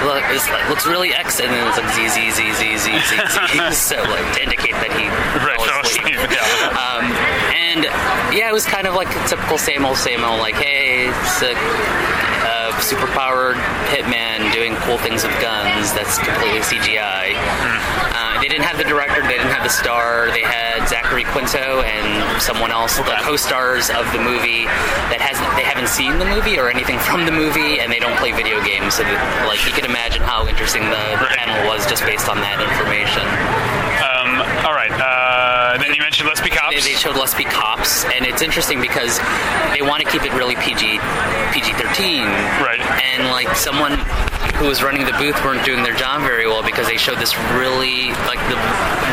look, 0.07 0.23
is, 0.31 0.43
like, 0.49 0.67
looks 0.69 0.85
really 0.87 1.13
X," 1.13 1.39
and 1.39 1.49
then 1.51 1.67
it's 1.67 1.77
like 1.77 1.89
Z 1.93 2.09
Z 2.09 2.31
Z 2.31 2.53
Z 2.53 2.77
Z 2.77 2.99
Z 2.99 3.13
Z. 3.31 3.71
so 3.71 3.95
like 4.03 4.25
to 4.35 4.43
indicate 4.43 4.73
that 4.83 4.91
he 4.95 5.07
Right, 5.43 5.59
fell 5.59 5.81
asleep. 5.81 6.17
Yeah. 6.31 6.73
Um, 6.75 7.05
and 7.53 7.83
yeah, 8.35 8.49
it 8.49 8.53
was 8.53 8.65
kind 8.65 8.87
of 8.87 8.95
like 8.95 9.09
a 9.15 9.27
typical 9.27 9.57
same 9.57 9.85
old, 9.85 9.97
same 9.97 10.23
old. 10.23 10.39
Like, 10.39 10.55
hey, 10.55 11.09
it's 11.09 11.41
a 11.41 11.53
superpowered 12.87 13.59
hitman 13.91 14.51
doing 14.53 14.75
cool 14.87 14.97
things 14.97 15.23
with 15.27 15.35
guns. 15.41 15.91
That's 15.91 16.17
completely 16.17 16.61
CGI. 16.63 17.35
Uh, 17.35 18.39
they 18.39 18.47
didn't 18.47 18.63
have 18.63 18.77
the 18.77 18.83
director. 18.87 19.21
They 19.23 19.35
didn't 19.35 19.51
have 19.51 19.63
the 19.63 19.69
star. 19.69 20.31
They 20.31 20.41
had 20.41 20.87
Zachary 20.87 21.25
Quinto 21.25 21.81
and 21.83 22.07
someone 22.41 22.71
else, 22.71 22.95
the 22.97 23.17
co-stars 23.27 23.89
of 23.89 24.07
the 24.15 24.19
movie 24.23 24.65
that 25.11 25.19
hasn't. 25.19 25.47
They 25.59 25.67
haven't 25.67 25.89
seen 25.89 26.17
the 26.19 26.25
movie 26.25 26.57
or 26.59 26.69
anything 26.69 26.99
from 27.09 27.25
the 27.25 27.31
movie, 27.35 27.79
and 27.83 27.91
they 27.91 27.99
don't 27.99 28.15
play 28.17 28.31
video 28.31 28.63
games. 28.63 28.95
So, 28.95 29.03
that, 29.03 29.19
like, 29.51 29.65
you 29.67 29.73
can 29.75 29.83
imagine 29.83 30.21
how 30.23 30.47
interesting 30.47 30.83
the, 30.87 31.03
the 31.19 31.27
Right. 31.27 31.35
panel 31.37 31.67
was 31.67 31.83
just 31.91 32.05
based 32.07 32.29
on 32.29 32.39
that 32.39 32.61
information. 32.63 33.25
Um, 33.99 34.39
all 34.63 34.73
right. 34.73 34.91
Uh, 34.93 35.16
then 35.87 35.95
you 35.95 36.01
mentioned 36.01 36.27
Let's 36.27 36.41
Be 36.41 36.49
Cops. 36.49 36.75
They, 36.75 36.91
they 36.91 36.99
showed 36.99 37.15
Let's 37.15 37.33
Be 37.33 37.45
Cops, 37.45 38.03
and 38.11 38.25
it's 38.25 38.41
interesting 38.41 38.81
because 38.81 39.19
they 39.71 39.81
want 39.81 40.03
to 40.03 40.07
keep 40.11 40.23
it 40.27 40.33
really 40.33 40.55
PG, 40.59 40.99
PG 41.55 41.73
thirteen. 41.79 42.27
Right. 42.59 42.81
And 43.15 43.31
like 43.31 43.55
someone 43.55 43.95
who 44.59 44.67
was 44.67 44.83
running 44.83 45.05
the 45.05 45.15
booth 45.15 45.37
weren't 45.45 45.63
doing 45.63 45.83
their 45.83 45.95
job 45.95 46.21
very 46.21 46.47
well 46.47 46.63
because 46.63 46.87
they 46.87 46.97
showed 46.97 47.19
this 47.19 47.37
really 47.55 48.11
like 48.27 48.41
the 48.51 48.59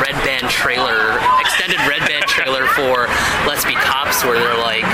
red 0.02 0.16
band 0.26 0.50
trailer, 0.50 1.14
extended 1.38 1.78
red 1.86 2.02
band 2.08 2.26
trailer 2.26 2.66
for 2.74 3.06
Let's 3.46 3.64
Be 3.64 3.78
Cops, 3.78 4.24
where 4.24 4.34
they're 4.34 4.58
like, 4.58 4.88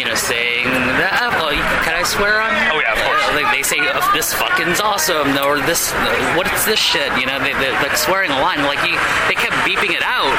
you 0.00 0.08
know, 0.08 0.16
saying 0.16 0.72
that. 0.96 1.20
Oh, 1.36 1.50
can 1.82 1.98
I 1.98 2.06
swear 2.06 2.40
on? 2.40 2.54
Oh, 2.70 2.78
yeah, 2.78 2.94
of 2.94 3.02
course. 3.02 3.20
Uh, 3.26 3.34
like, 3.34 3.50
they 3.50 3.66
say 3.66 3.82
oh, 3.82 3.98
this 4.14 4.32
fucking's 4.32 4.78
awesome, 4.78 5.34
or 5.42 5.58
this, 5.66 5.90
what's 6.38 6.64
this 6.64 6.78
shit? 6.78 7.10
You 7.18 7.26
know, 7.26 7.42
they, 7.42 7.52
they 7.58 7.74
like 7.82 7.96
swearing 7.98 8.30
a 8.30 8.38
line. 8.38 8.62
Like 8.62 8.78
he, 8.86 8.94
they 9.26 9.34
kept 9.34 9.58
beeping 9.66 9.90
it 9.90 10.06
out. 10.06 10.30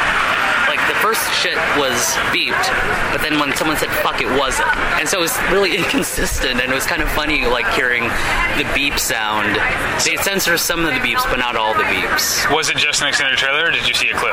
First 1.12 1.44
shit 1.44 1.58
was 1.76 1.92
beeped, 2.32 2.72
but 3.12 3.22
then 3.22 3.38
when 3.38 3.54
someone 3.58 3.76
said 3.76 3.90
fuck, 4.00 4.22
it 4.22 4.32
wasn't. 4.40 4.72
And 4.96 5.10
so 5.10 5.18
it 5.18 5.28
was 5.28 5.36
really 5.52 5.76
inconsistent, 5.82 6.62
and 6.62 6.72
it 6.72 6.74
was 6.74 6.86
kind 6.86 7.02
of 7.02 7.12
funny, 7.12 7.46
like 7.46 7.68
hearing 7.74 8.04
the 8.56 8.64
beep 8.74 8.98
sound. 8.98 9.60
They 10.06 10.16
censor 10.16 10.58
some 10.58 10.86
of 10.86 10.94
the 10.94 11.02
beeps, 11.02 11.28
but 11.30 11.36
not 11.36 11.58
all 11.58 11.74
the 11.74 11.84
beeps. 11.84 12.50
Was 12.56 12.70
it 12.70 12.78
just 12.78 13.02
an 13.02 13.10
extended 13.10 13.38
trailer, 13.38 13.68
or 13.68 13.72
did 13.72 13.86
you 13.90 13.94
see 13.94 14.08
a 14.08 14.16
clip? 14.16 14.32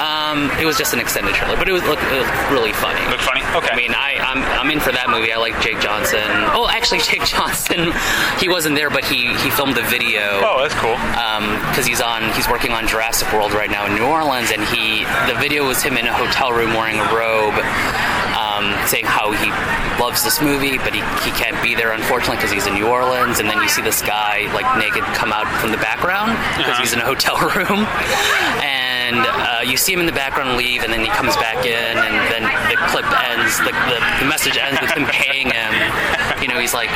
Um, 0.00 0.48
it 0.58 0.64
was 0.64 0.78
just 0.78 0.94
an 0.94 1.00
extended 1.00 1.34
trailer, 1.34 1.58
but 1.58 1.68
it 1.68 1.72
was, 1.72 1.82
look, 1.82 2.00
it 2.00 2.24
was 2.24 2.50
really 2.50 2.72
funny. 2.72 3.04
Looked 3.10 3.28
funny. 3.28 3.42
Okay. 3.52 3.68
I 3.68 3.76
mean, 3.76 3.92
I, 3.92 4.16
I'm, 4.16 4.40
I'm 4.64 4.70
in 4.70 4.80
for 4.80 4.92
that 4.92 5.10
movie. 5.10 5.30
I 5.30 5.36
like 5.36 5.60
Jake 5.60 5.80
Johnson. 5.80 6.24
Oh, 6.56 6.68
actually, 6.72 7.00
Jake 7.04 7.26
Johnson, 7.26 7.92
he 8.40 8.48
wasn't 8.48 8.76
there, 8.76 8.88
but 8.88 9.04
he, 9.04 9.28
he 9.44 9.50
filmed 9.50 9.76
the 9.76 9.84
video. 9.84 10.40
oh, 10.40 10.56
that's 10.62 10.74
cool. 10.80 10.96
Um, 11.20 11.60
because 11.68 11.84
he's 11.84 12.00
on 12.00 12.32
he's 12.32 12.48
working 12.48 12.72
on 12.72 12.88
Jurassic 12.88 13.30
World 13.32 13.52
right 13.52 13.70
now 13.70 13.84
in 13.84 13.94
New 13.94 14.06
Orleans, 14.06 14.50
and 14.50 14.64
he 14.64 15.04
the 15.28 15.38
video 15.38 15.66
was 15.68 15.82
him 15.82 15.97
in 15.98 16.06
a 16.06 16.12
hotel 16.14 16.52
room 16.52 16.70
wearing 16.74 16.98
a 17.00 17.08
robe, 17.10 17.54
um, 18.38 18.70
saying 18.86 19.04
how 19.04 19.32
he 19.34 19.50
loves 20.00 20.22
this 20.22 20.40
movie, 20.40 20.78
but 20.78 20.94
he, 20.94 21.02
he 21.26 21.30
can't 21.34 21.60
be 21.62 21.74
there 21.74 21.92
unfortunately 21.92 22.36
because 22.36 22.52
he's 22.52 22.66
in 22.66 22.74
New 22.74 22.86
Orleans, 22.86 23.40
and 23.40 23.50
then 23.50 23.58
you 23.60 23.68
see 23.68 23.82
this 23.82 24.00
guy 24.02 24.46
like 24.54 24.66
naked 24.78 25.02
come 25.18 25.32
out 25.32 25.46
from 25.60 25.70
the 25.72 25.78
background 25.78 26.32
because 26.56 26.78
Uh-huh. 26.78 26.80
he's 26.82 26.92
in 26.92 27.00
a 27.00 27.04
hotel 27.04 27.36
room, 27.54 27.82
and 28.62 29.18
uh, 29.26 29.60
you 29.66 29.76
see 29.76 29.92
him 29.92 30.00
in 30.00 30.06
the 30.06 30.12
background 30.14 30.56
leave, 30.56 30.82
and 30.84 30.92
then 30.92 31.00
he 31.02 31.10
comes 31.10 31.34
back 31.36 31.64
in, 31.66 31.74
and 31.98 32.14
then 32.30 32.44
the 32.70 32.76
clip 32.88 33.06
ends, 33.30 33.58
the, 33.58 33.72
the, 33.90 33.98
the 34.22 34.26
message 34.30 34.56
ends 34.56 34.80
with 34.80 34.90
him 34.94 35.06
paying 35.10 35.50
him. 35.50 35.72
You 36.40 36.46
know, 36.48 36.58
he's 36.60 36.74
like 36.74 36.90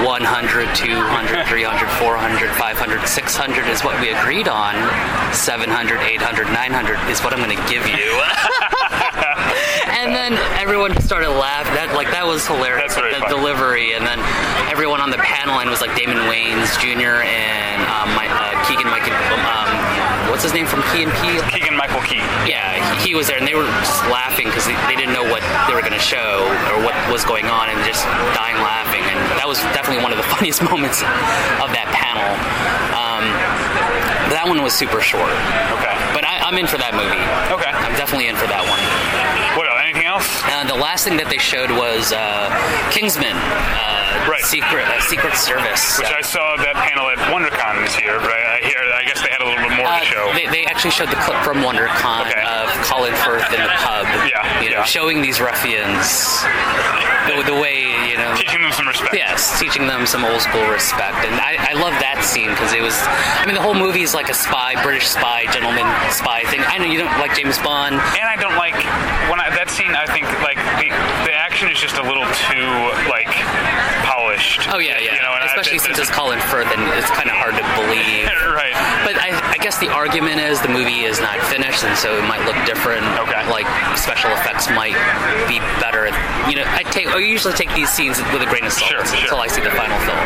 100, 0.00 0.74
200, 0.74 1.46
300, 1.46 1.88
400, 2.00 2.50
500, 2.56 3.06
600 3.06 3.66
is 3.68 3.84
what 3.84 4.00
we 4.00 4.10
agreed 4.10 4.48
on. 4.48 4.74
700, 5.34 6.00
800, 6.00 6.46
900 6.46 7.10
is 7.10 7.20
what 7.20 7.32
I'm 7.32 7.40
going 7.44 7.56
to 7.56 7.68
give 7.68 7.86
you. 7.86 8.08
and 9.92 10.14
then 10.14 10.32
everyone 10.56 10.98
started 11.02 11.30
laughing. 11.30 11.74
That 11.74 11.92
like 11.94 12.10
that 12.10 12.24
was 12.24 12.46
hilarious. 12.46 12.94
Very 12.94 13.12
the 13.12 13.20
funny. 13.20 13.34
delivery, 13.34 13.92
and 13.92 14.06
then 14.06 14.20
everyone 14.72 15.00
on 15.00 15.10
the 15.10 15.20
panel 15.20 15.60
and 15.60 15.68
was 15.68 15.80
like 15.80 15.92
Damon 15.92 16.16
Wayans 16.24 16.72
Jr. 16.80 17.20
and 17.28 17.84
um, 17.92 18.07
what's 20.38 20.54
his 20.54 20.54
name 20.54 20.70
from 20.70 20.86
Key 20.94 21.02
and 21.02 21.10
P? 21.18 21.34
Keegan 21.50 21.74
Michael 21.74 21.98
Key. 22.06 22.22
Yeah, 22.46 22.78
he, 23.02 23.10
was 23.12 23.26
there, 23.26 23.42
and 23.42 23.42
they 23.42 23.58
were 23.58 23.66
just 23.82 24.06
laughing 24.06 24.46
because 24.46 24.62
they, 24.70 24.78
they 24.86 24.94
didn't 24.94 25.10
know 25.10 25.26
what 25.26 25.42
they 25.66 25.74
were 25.74 25.82
going 25.82 25.98
to 25.98 25.98
show 25.98 26.46
or 26.70 26.78
what 26.78 26.94
was 27.10 27.26
going 27.26 27.50
on, 27.50 27.66
and 27.66 27.74
just 27.82 28.06
dying 28.38 28.54
laughing. 28.62 29.02
And 29.02 29.18
that 29.34 29.50
was 29.50 29.58
definitely 29.74 29.98
one 29.98 30.14
of 30.14 30.18
the 30.22 30.22
funniest 30.38 30.62
moments 30.62 31.02
of 31.58 31.74
that 31.74 31.90
panel. 31.90 32.22
Um, 32.94 33.26
that 34.30 34.46
one 34.46 34.62
was 34.62 34.78
super 34.78 35.02
short, 35.02 35.34
Okay. 35.74 35.94
but 36.14 36.22
I, 36.22 36.38
I'm 36.46 36.54
in 36.54 36.70
for 36.70 36.78
that 36.78 36.94
movie. 36.94 37.18
Okay. 37.58 37.74
I'm 37.74 37.98
definitely 37.98 38.30
in 38.30 38.38
for 38.38 38.46
that 38.46 38.62
one. 38.62 38.78
What 39.58 39.66
else? 39.66 39.82
Anything 39.82 40.06
else? 40.06 40.30
Uh, 40.46 40.70
the 40.70 40.78
last 40.78 41.02
thing 41.02 41.18
that 41.18 41.26
they 41.34 41.42
showed 41.42 41.74
was 41.74 42.14
uh, 42.14 42.46
Kingsman, 42.94 43.34
uh, 43.34 43.98
Right. 44.28 44.44
Secret 44.44 44.84
uh, 44.84 45.00
Secret 45.08 45.34
Service. 45.40 45.96
Which 45.96 46.12
I 46.12 46.20
saw 46.20 46.56
that 46.60 46.76
panel 46.76 47.08
at 47.08 47.16
WonderCon 47.32 47.80
this 47.80 47.96
year, 47.96 48.20
but 48.20 48.28
I, 48.28 48.60
I 48.60 48.66
hear 48.66 48.76
I 48.76 49.00
guess 49.08 49.24
they 49.24 49.32
had 49.32 49.40
a 49.40 49.46
little 49.48 49.57
Uh, 49.88 50.00
show. 50.04 50.32
They, 50.34 50.46
they 50.50 50.64
actually 50.66 50.92
showed 50.92 51.08
the 51.08 51.20
clip 51.24 51.40
from 51.42 51.58
WonderCon 51.58 52.28
Okay. 52.28 52.42
of 52.44 52.68
Colin 52.84 53.14
Firth 53.24 53.48
in 53.52 53.60
the 53.60 53.72
pub. 53.80 54.04
Yeah, 54.28 54.44
you 54.62 54.70
know, 54.70 54.82
yeah. 54.82 54.84
showing 54.84 55.22
these 55.22 55.40
ruffians 55.40 56.42
the, 57.28 57.42
the 57.46 57.58
way 57.58 57.84
you 58.08 58.16
know. 58.16 58.34
Teaching 58.36 58.62
them 58.62 58.72
some 58.72 58.86
respect. 58.88 59.14
Yes, 59.14 59.58
teaching 59.60 59.86
them 59.86 60.06
some 60.06 60.24
old 60.24 60.40
school 60.40 60.64
respect, 60.68 61.24
and 61.24 61.34
I, 61.40 61.56
I 61.70 61.72
love 61.74 61.92
that 62.00 62.24
scene 62.24 62.50
because 62.50 62.72
it 62.72 62.82
was. 62.82 62.96
I 63.40 63.44
mean, 63.46 63.54
the 63.54 63.62
whole 63.62 63.74
movie 63.76 64.02
is 64.02 64.14
like 64.14 64.28
a 64.28 64.34
spy, 64.36 64.80
British 64.82 65.08
spy, 65.08 65.44
gentleman 65.52 65.86
spy 66.12 66.42
thing. 66.48 66.60
I 66.64 66.78
know 66.78 66.86
you 66.86 66.98
don't 66.98 67.12
like 67.18 67.34
James 67.36 67.58
Bond. 67.58 67.96
And 67.96 68.26
I 68.28 68.36
don't 68.36 68.56
like 68.56 68.74
when 69.30 69.40
I, 69.40 69.50
that 69.56 69.70
scene. 69.70 69.92
I 69.92 70.06
think 70.06 70.24
like 70.44 70.58
the 70.80 70.88
the 71.58 71.66
action 71.66 71.74
is 71.74 71.80
just 71.80 71.98
a 71.98 72.06
little 72.06 72.26
too 72.46 72.70
like 73.10 73.26
polished. 74.06 74.68
Oh 74.70 74.78
yeah, 74.78 74.98
yeah. 74.98 75.14
You 75.14 75.22
know, 75.22 75.34
Especially 75.42 75.78
since 75.78 75.98
it's 75.98 76.10
Colin 76.10 76.38
Firth, 76.38 76.70
and 76.70 76.82
it's 76.94 77.10
kind 77.10 77.26
of 77.26 77.34
hard 77.34 77.58
to 77.58 77.64
believe. 77.74 78.30
right. 78.54 78.74
But 79.02 79.18
I, 79.18 79.34
I 79.34 79.58
guess 79.58 79.78
the 79.78 79.88
argument 79.90 80.38
is 80.38 80.60
the 80.62 80.70
movie 80.70 81.02
is 81.02 81.18
not 81.18 81.40
finished, 81.50 81.82
and 81.82 81.96
so 81.98 82.14
it 82.14 82.26
might 82.30 82.44
look 82.46 82.54
different. 82.62 83.02
Okay. 83.26 83.42
Like 83.50 83.66
special 83.98 84.30
effects 84.38 84.70
might 84.70 84.94
be 85.50 85.58
better. 85.82 86.06
You 86.46 86.62
know, 86.62 86.66
I 86.70 86.86
take 86.94 87.08
I 87.10 87.18
usually 87.18 87.54
take 87.54 87.74
these 87.74 87.90
scenes 87.90 88.18
with 88.30 88.42
a 88.42 88.46
grain 88.46 88.64
of 88.64 88.72
salt 88.72 88.90
Sure, 88.90 89.04
sure. 89.04 89.18
until 89.26 89.42
I 89.42 89.48
see 89.48 89.62
the 89.62 89.74
final 89.74 89.98
film. 90.06 90.18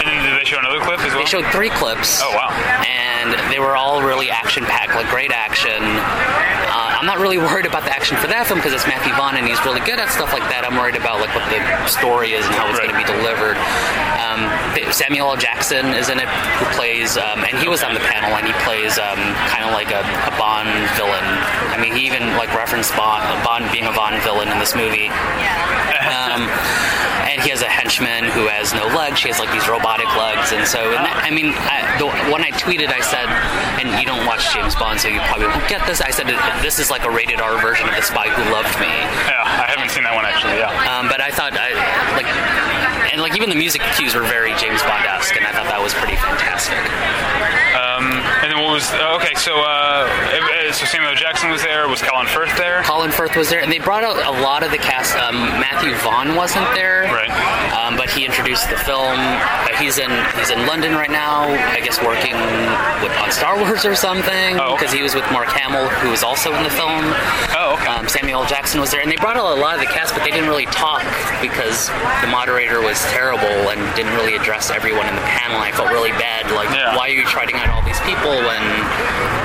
And 0.00 0.08
then 0.08 0.24
did 0.24 0.40
they 0.40 0.48
show 0.48 0.58
another 0.58 0.80
clip 0.80 1.00
as 1.04 1.12
well? 1.12 1.20
They 1.20 1.28
showed 1.28 1.44
three 1.52 1.70
clips. 1.70 2.20
Oh, 2.24 2.32
wow. 2.32 2.48
And 2.88 3.36
they 3.52 3.58
were 3.58 3.76
all 3.76 4.00
really 4.00 4.30
action 4.30 4.64
packed, 4.64 4.94
like 4.96 5.10
great 5.12 5.32
action. 5.32 5.84
Uh, 5.84 6.87
I'm 6.98 7.06
not 7.06 7.22
really 7.22 7.38
worried 7.38 7.62
about 7.64 7.84
the 7.86 7.94
action 7.94 8.16
for 8.18 8.26
that 8.26 8.50
film 8.50 8.58
because 8.58 8.74
it's 8.74 8.82
Matthew 8.90 9.14
Vaughn 9.14 9.38
and 9.38 9.46
he's 9.46 9.62
really 9.62 9.78
good 9.86 10.02
at 10.02 10.10
stuff 10.10 10.34
like 10.34 10.42
that. 10.50 10.66
I'm 10.66 10.74
worried 10.74 10.98
about 10.98 11.22
like 11.22 11.30
what 11.30 11.46
the 11.46 11.62
story 11.86 12.34
is 12.34 12.42
and 12.42 12.50
how 12.58 12.66
it's 12.66 12.74
Right. 12.74 12.90
going 12.90 12.98
to 12.98 12.98
be 12.98 13.06
delivered. 13.06 13.54
Um, 14.38 14.92
Samuel 14.92 15.30
L. 15.30 15.36
Jackson 15.36 15.94
is 15.94 16.08
in 16.08 16.18
it, 16.18 16.28
who 16.28 16.66
plays, 16.76 17.16
um, 17.16 17.44
and 17.44 17.58
he 17.58 17.68
was 17.68 17.82
on 17.82 17.94
the 17.94 18.00
panel, 18.00 18.30
and 18.36 18.46
he 18.46 18.52
plays 18.64 18.98
um, 18.98 19.18
kind 19.50 19.64
of 19.64 19.72
like 19.72 19.90
a, 19.90 20.00
a 20.00 20.32
Bond 20.38 20.70
villain. 20.94 21.26
I 21.74 21.78
mean, 21.80 21.94
he 21.94 22.06
even 22.06 22.36
like 22.36 22.54
referenced 22.54 22.94
Bond, 22.96 23.22
Bond 23.44 23.70
being 23.72 23.86
a 23.86 23.92
Bond 23.92 24.22
villain 24.22 24.48
in 24.48 24.58
this 24.58 24.74
movie. 24.74 25.08
Um, 26.08 26.46
and 27.28 27.42
he 27.42 27.50
has 27.50 27.60
a 27.60 27.68
henchman 27.68 28.24
who 28.24 28.48
has 28.48 28.72
no 28.72 28.86
legs. 28.96 29.18
She 29.20 29.28
has 29.28 29.38
like 29.38 29.52
these 29.52 29.68
robotic 29.68 30.08
legs, 30.16 30.52
and 30.54 30.66
so 30.66 30.80
and 30.80 31.04
that, 31.04 31.20
I 31.20 31.30
mean, 31.30 31.52
I, 31.52 31.84
the, 32.00 32.08
when 32.32 32.40
I 32.40 32.50
tweeted, 32.56 32.88
I 32.88 33.04
said, 33.04 33.28
and 33.82 33.92
you 34.00 34.06
don't 34.08 34.24
watch 34.24 34.48
James 34.54 34.72
Bond, 34.78 34.96
so 35.00 35.08
you 35.08 35.20
probably 35.28 35.50
won't 35.50 35.66
get 35.68 35.84
this. 35.84 36.00
I 36.00 36.10
said 36.10 36.30
this 36.64 36.78
is 36.78 36.88
like 36.88 37.04
a 37.04 37.10
rated 37.10 37.40
R 37.42 37.60
version 37.60 37.88
of 37.88 37.94
The 37.94 38.02
Spy 38.02 38.32
Who 38.32 38.42
Loved 38.48 38.72
Me. 38.80 38.88
Yeah, 39.28 39.44
I 39.44 39.68
haven't 39.68 39.92
seen 39.92 40.08
that 40.08 40.14
one 40.16 40.24
actually. 40.24 40.56
Yeah. 40.56 40.72
Um, 40.88 41.10
but 41.12 41.20
I 41.20 41.28
thought, 41.28 41.52
I, 41.52 41.76
like, 42.16 42.28
like 43.20 43.36
even 43.36 43.48
the 43.48 43.56
music 43.56 43.82
cues 43.96 44.14
were 44.14 44.22
very 44.22 44.54
James 44.54 44.82
Bond 44.82 45.04
esque, 45.04 45.36
and 45.36 45.46
I 45.46 45.52
thought 45.52 45.66
that 45.66 45.80
was 45.82 45.94
pretty 45.94 46.16
fantastic. 46.16 46.78
What 46.78 47.87
was 48.62 48.90
okay? 48.92 49.34
So 49.36 49.54
uh, 49.54 50.06
uh, 50.08 50.72
so 50.72 50.84
Samuel 50.86 51.14
Jackson 51.14 51.50
was 51.50 51.62
there. 51.62 51.88
Was 51.88 52.02
Colin 52.02 52.26
Firth 52.26 52.56
there? 52.56 52.82
Colin 52.82 53.10
Firth 53.10 53.36
was 53.36 53.48
there, 53.50 53.60
and 53.60 53.70
they 53.72 53.78
brought 53.78 54.04
out 54.04 54.16
a 54.18 54.42
lot 54.42 54.62
of 54.62 54.70
the 54.70 54.78
cast. 54.78 55.16
Um, 55.16 55.36
Matthew 55.60 55.94
Vaughn 56.02 56.34
wasn't 56.34 56.66
there, 56.74 57.04
Right. 57.12 57.30
Um, 57.72 57.96
but 57.96 58.10
he 58.10 58.24
introduced 58.24 58.68
the 58.70 58.76
film. 58.76 59.16
Uh, 59.18 59.68
he's 59.78 59.98
in 59.98 60.10
he's 60.36 60.50
in 60.50 60.66
London 60.66 60.92
right 60.94 61.10
now, 61.10 61.42
I 61.72 61.80
guess 61.80 62.00
working 62.02 62.34
with, 63.02 63.12
on 63.18 63.30
Star 63.32 63.58
Wars 63.58 63.84
or 63.84 63.94
something, 63.94 64.58
Oh, 64.60 64.74
okay. 64.74 64.76
because 64.78 64.92
he 64.92 65.02
was 65.02 65.14
with 65.14 65.24
Mark 65.32 65.48
Hamill, 65.48 65.88
who 66.02 66.10
was 66.10 66.22
also 66.22 66.52
in 66.54 66.62
the 66.64 66.70
film. 66.70 67.04
Oh, 67.56 67.76
okay. 67.78 67.86
Um, 67.88 68.08
Samuel 68.08 68.44
Jackson 68.46 68.80
was 68.80 68.90
there, 68.90 69.00
and 69.00 69.10
they 69.10 69.16
brought 69.16 69.36
out 69.36 69.56
a 69.56 69.60
lot 69.60 69.74
of 69.74 69.80
the 69.80 69.86
cast, 69.90 70.14
but 70.14 70.24
they 70.24 70.30
didn't 70.30 70.48
really 70.48 70.66
talk 70.66 71.04
because 71.40 71.88
the 72.22 72.28
moderator 72.28 72.80
was 72.80 72.98
terrible 73.14 73.70
and 73.70 73.80
didn't 73.96 74.14
really 74.14 74.34
address 74.36 74.70
everyone 74.70 75.06
in 75.08 75.14
the 75.14 75.26
panel. 75.26 75.58
I 75.58 75.72
felt 75.72 75.90
really 75.90 76.12
bad. 76.12 76.50
Like, 76.52 76.68
Yeah. 76.70 76.96
why 76.96 77.08
are 77.08 77.12
you 77.16 77.24
trotting 77.24 77.56
out 77.56 77.68
all 77.70 77.82
these 77.82 78.00
people 78.00 78.30
when 78.48 78.64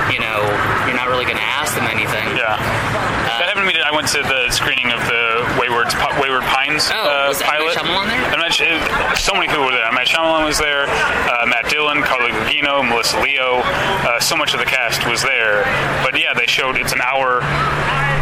you 0.08 0.18
know 0.24 0.40
you're 0.88 0.96
not 0.96 1.12
really 1.12 1.28
going 1.28 1.36
to 1.38 1.44
ask 1.60 1.76
them 1.76 1.84
anything? 1.86 2.24
Yeah. 2.34 2.56
That 3.38 3.52
happened 3.52 3.68
to 3.68 3.74
me. 3.74 3.76
I 3.84 3.92
went 3.92 4.08
to 4.16 4.22
the 4.24 4.48
screening 4.50 4.90
of 4.90 5.00
the 5.04 5.44
Wayward 5.60 5.92
Wayward 6.18 6.42
Origins 6.74 6.90
Oh, 6.90 6.96
uh, 6.96 7.28
was 7.28 7.42
pilot. 7.42 7.76
Shyamalan 7.76 8.06
there? 8.08 8.32
M. 8.32 8.38
Night 8.40 8.52
Sh- 8.54 9.20
so 9.22 9.34
many 9.34 9.46
people 9.48 9.64
were 9.64 9.72
there. 9.72 9.84
M. 9.86 9.94
Night 9.94 10.06
Shyamalan 10.08 10.44
was 10.46 10.58
there. 10.58 10.86
Uh, 10.88 11.46
Matt 11.46 11.68
Dillon, 11.70 12.02
Carla 12.02 12.30
Gugino, 12.30 12.86
Melissa 12.88 13.20
Leo. 13.20 13.60
Uh, 13.62 14.18
so 14.20 14.36
much 14.36 14.54
of 14.54 14.60
the 14.60 14.66
cast 14.66 15.06
was 15.06 15.22
there. 15.22 15.62
But 16.02 16.18
yeah, 16.18 16.34
they 16.34 16.46
showed 16.46 16.76
it's 16.76 16.92
an 16.92 17.00
hour. 17.00 17.40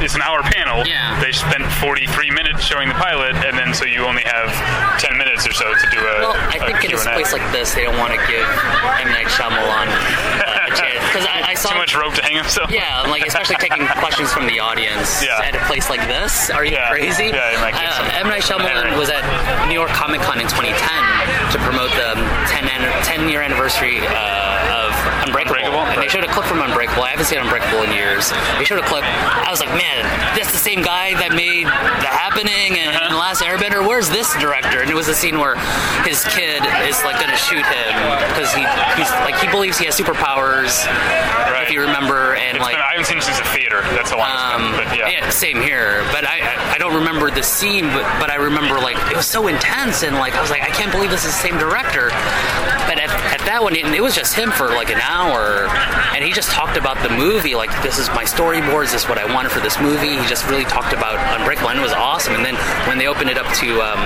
It's 0.02 0.14
an 0.18 0.22
hour 0.22 0.42
panel. 0.42 0.82
Yeah. 0.86 1.14
They 1.22 1.30
spent 1.32 1.62
43 1.78 2.30
minutes 2.30 2.64
showing 2.64 2.88
the 2.88 2.94
pilot, 2.98 3.36
and 3.46 3.56
then 3.56 3.72
so 3.72 3.84
you 3.86 4.02
only 4.04 4.22
have 4.26 4.50
10 4.98 5.16
minutes 5.16 5.46
or 5.46 5.52
so 5.54 5.64
to 5.70 5.86
do 5.94 5.98
a. 6.02 6.26
Well, 6.26 6.34
I 6.36 6.58
a 6.58 6.66
think 6.66 6.82
in 6.84 6.92
a 6.92 6.98
place 7.14 7.32
like 7.32 7.44
this, 7.54 7.72
they 7.74 7.84
don't 7.86 7.96
want 7.98 8.10
to 8.12 8.20
give 8.26 8.42
M 8.98 9.08
Night 9.14 9.30
Shyamalan 9.30 9.86
uh, 9.86 10.68
a 10.68 10.74
chance 10.78 11.02
because 11.06 11.22
I, 11.30 11.52
I 11.52 11.54
saw 11.54 11.70
Too 11.70 11.78
much 11.78 11.94
rope 11.94 12.14
to 12.14 12.22
hang 12.22 12.34
himself. 12.34 12.70
Yeah, 12.70 13.02
like 13.06 13.24
especially 13.26 13.56
taking 13.62 13.86
questions 14.02 14.32
from 14.32 14.46
the 14.46 14.58
audience 14.58 15.22
Yeah. 15.22 15.38
at 15.42 15.54
a 15.54 15.62
place 15.70 15.88
like 15.88 16.02
this. 16.10 16.50
Are 16.50 16.64
you 16.64 16.72
Yeah. 16.74 16.90
crazy? 16.90 17.30
Yeah, 17.30 17.54
it 17.54 17.60
might 17.62 17.74
uh, 17.78 18.18
M 18.18 18.26
Night 18.26 18.42
Shyamalan 18.42 18.98
was 18.98 19.08
at 19.08 19.22
New 19.68 19.74
York 19.78 19.90
Comic 19.94 20.20
Con 20.22 20.40
in 20.40 20.48
2010 20.50 20.74
to 21.54 21.58
promote 21.62 21.90
the 21.94 22.18
10, 23.22 23.30
year 23.30 23.40
anniversary 23.40 24.00
uh, 24.02 24.82
of 24.82 24.90
Unbreakable, 25.26 25.54
Unbreakable, 25.54 25.86
and 25.94 26.02
they 26.02 26.08
showed 26.08 26.24
a 26.24 26.32
clip 26.32 26.44
from 26.46 26.60
Unbreakable. 26.60 27.04
I 27.04 27.10
haven't 27.10 27.26
seen 27.26 27.38
Unbreakable 27.38 27.84
in 27.84 27.92
years. 27.92 28.30
They 28.58 28.64
showed 28.64 28.82
a 28.82 28.86
clip. 28.86 29.04
I 29.06 29.46
was 29.48 29.60
like, 29.60 29.70
man, 29.78 30.02
that's 30.34 30.50
the 30.50 30.58
same 30.58 30.82
guy 30.82 31.14
that 31.14 31.30
made 31.30 31.66
The 31.66 32.10
Happening 32.10 32.78
and, 32.82 32.90
Uh-huh. 33.12 33.20
and 33.20 33.20
Last 33.20 33.42
Airbender. 33.42 33.86
Where's 33.86 34.08
this 34.08 34.32
director? 34.40 34.80
And 34.80 34.90
it 34.90 34.94
was 34.94 35.08
a 35.08 35.14
scene 35.14 35.38
where 35.38 35.56
his 36.04 36.24
kid 36.24 36.64
is 36.88 37.02
like 37.04 37.16
going 37.16 37.30
to 37.30 37.36
shoot 37.36 37.64
him 37.64 37.92
because 38.32 38.52
he 38.52 38.64
he's 38.96 39.10
like 39.28 39.36
he 39.36 39.48
believes 39.50 39.78
he 39.78 39.84
has 39.84 39.98
superpowers. 39.98 40.84
Right. 40.86 41.64
If 41.64 41.70
you 41.70 41.82
remember, 41.82 42.34
and 42.34 42.56
It's 42.56 42.64
like 42.64 42.74
been, 42.74 42.82
I 42.82 42.90
haven't 42.92 43.06
seen 43.06 43.18
it 43.18 43.24
since 43.24 43.38
the 43.38 43.44
theater. 43.44 43.82
That's 43.92 44.10
how 44.10 44.18
long 44.18 44.30
um, 44.32 44.80
it's 44.80 44.90
been. 44.90 45.00
But 45.04 45.12
yeah. 45.12 45.28
same 45.30 45.60
here. 45.60 46.02
But 46.12 46.24
I, 46.24 46.40
I, 46.40 46.74
I 46.74 46.78
don't 46.78 46.94
remember 46.94 47.30
the 47.30 47.42
scene, 47.42 47.86
but, 47.92 48.04
but 48.18 48.30
I 48.30 48.36
remember 48.36 48.80
like 48.80 48.96
it 49.10 49.16
was 49.16 49.26
so 49.26 49.46
intense, 49.46 50.02
and 50.02 50.16
like 50.16 50.34
I 50.34 50.40
was 50.40 50.50
like, 50.50 50.62
I 50.62 50.70
can't 50.70 50.90
believe 50.90 51.10
this 51.10 51.24
is 51.24 51.32
the 51.32 51.42
same 51.42 51.58
director. 51.58 52.08
But 52.88 52.98
at, 52.98 53.10
at 53.32 53.40
that 53.46 53.60
one, 53.62 53.76
it, 53.76 53.84
it 53.86 54.02
was 54.02 54.14
just 54.14 54.34
him 54.34 54.50
for 54.50 54.68
like 54.68 54.90
an 54.90 55.00
hour, 55.00 55.68
and 56.16 56.24
he 56.24 56.32
just 56.32 56.50
talked 56.50 56.76
about 56.76 57.00
the 57.02 57.10
movie. 57.14 57.54
Like, 57.54 57.70
this 57.82 57.98
is 57.98 58.08
my 58.10 58.24
storyboards. 58.24 58.92
This 58.92 59.04
is 59.04 59.08
what 59.08 59.18
I 59.18 59.24
wanted 59.32 59.52
for 59.52 59.60
this 59.60 59.78
movie. 59.80 60.18
He 60.18 60.26
just 60.26 60.48
really 60.48 60.64
talked 60.64 60.92
about 60.92 61.20
Unbreakable, 61.38 61.70
and 61.70 61.78
it 61.78 61.82
was 61.82 61.92
awesome. 61.92 62.34
And 62.34 62.44
then 62.44 62.56
when 62.88 62.98
they 63.02 63.08
opened 63.10 63.30
it 63.30 63.36
up 63.36 63.50
to 63.58 63.82
um, 63.82 63.98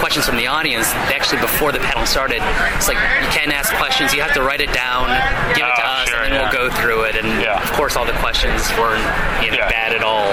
questions 0.00 0.24
from 0.24 0.40
the 0.40 0.46
audience, 0.48 0.88
they 1.12 1.12
actually 1.12 1.36
before 1.36 1.68
the 1.70 1.80
panel 1.84 2.06
started, 2.08 2.40
it's 2.72 2.88
like 2.88 2.96
you 2.96 3.28
can't 3.28 3.52
ask 3.52 3.68
questions. 3.76 4.14
You 4.16 4.22
have 4.24 4.32
to 4.32 4.42
write 4.42 4.62
it 4.64 4.72
down, 4.72 5.12
give 5.52 5.68
it 5.68 5.76
to 5.76 5.84
Oh, 5.84 6.00
us, 6.00 6.08
sure, 6.08 6.24
and 6.24 6.32
then 6.32 6.40
yeah. 6.40 6.48
we'll 6.48 6.70
go 6.70 6.74
through 6.80 7.04
it. 7.12 7.16
And 7.20 7.28
Yeah. 7.44 7.60
of 7.60 7.68
course, 7.76 7.92
all 7.94 8.06
the 8.08 8.16
questions 8.24 8.64
weren't 8.80 9.04
you 9.44 9.52
know 9.52 9.60
Yeah. 9.60 9.68
bad 9.68 9.92
at 9.92 10.00
all. 10.02 10.32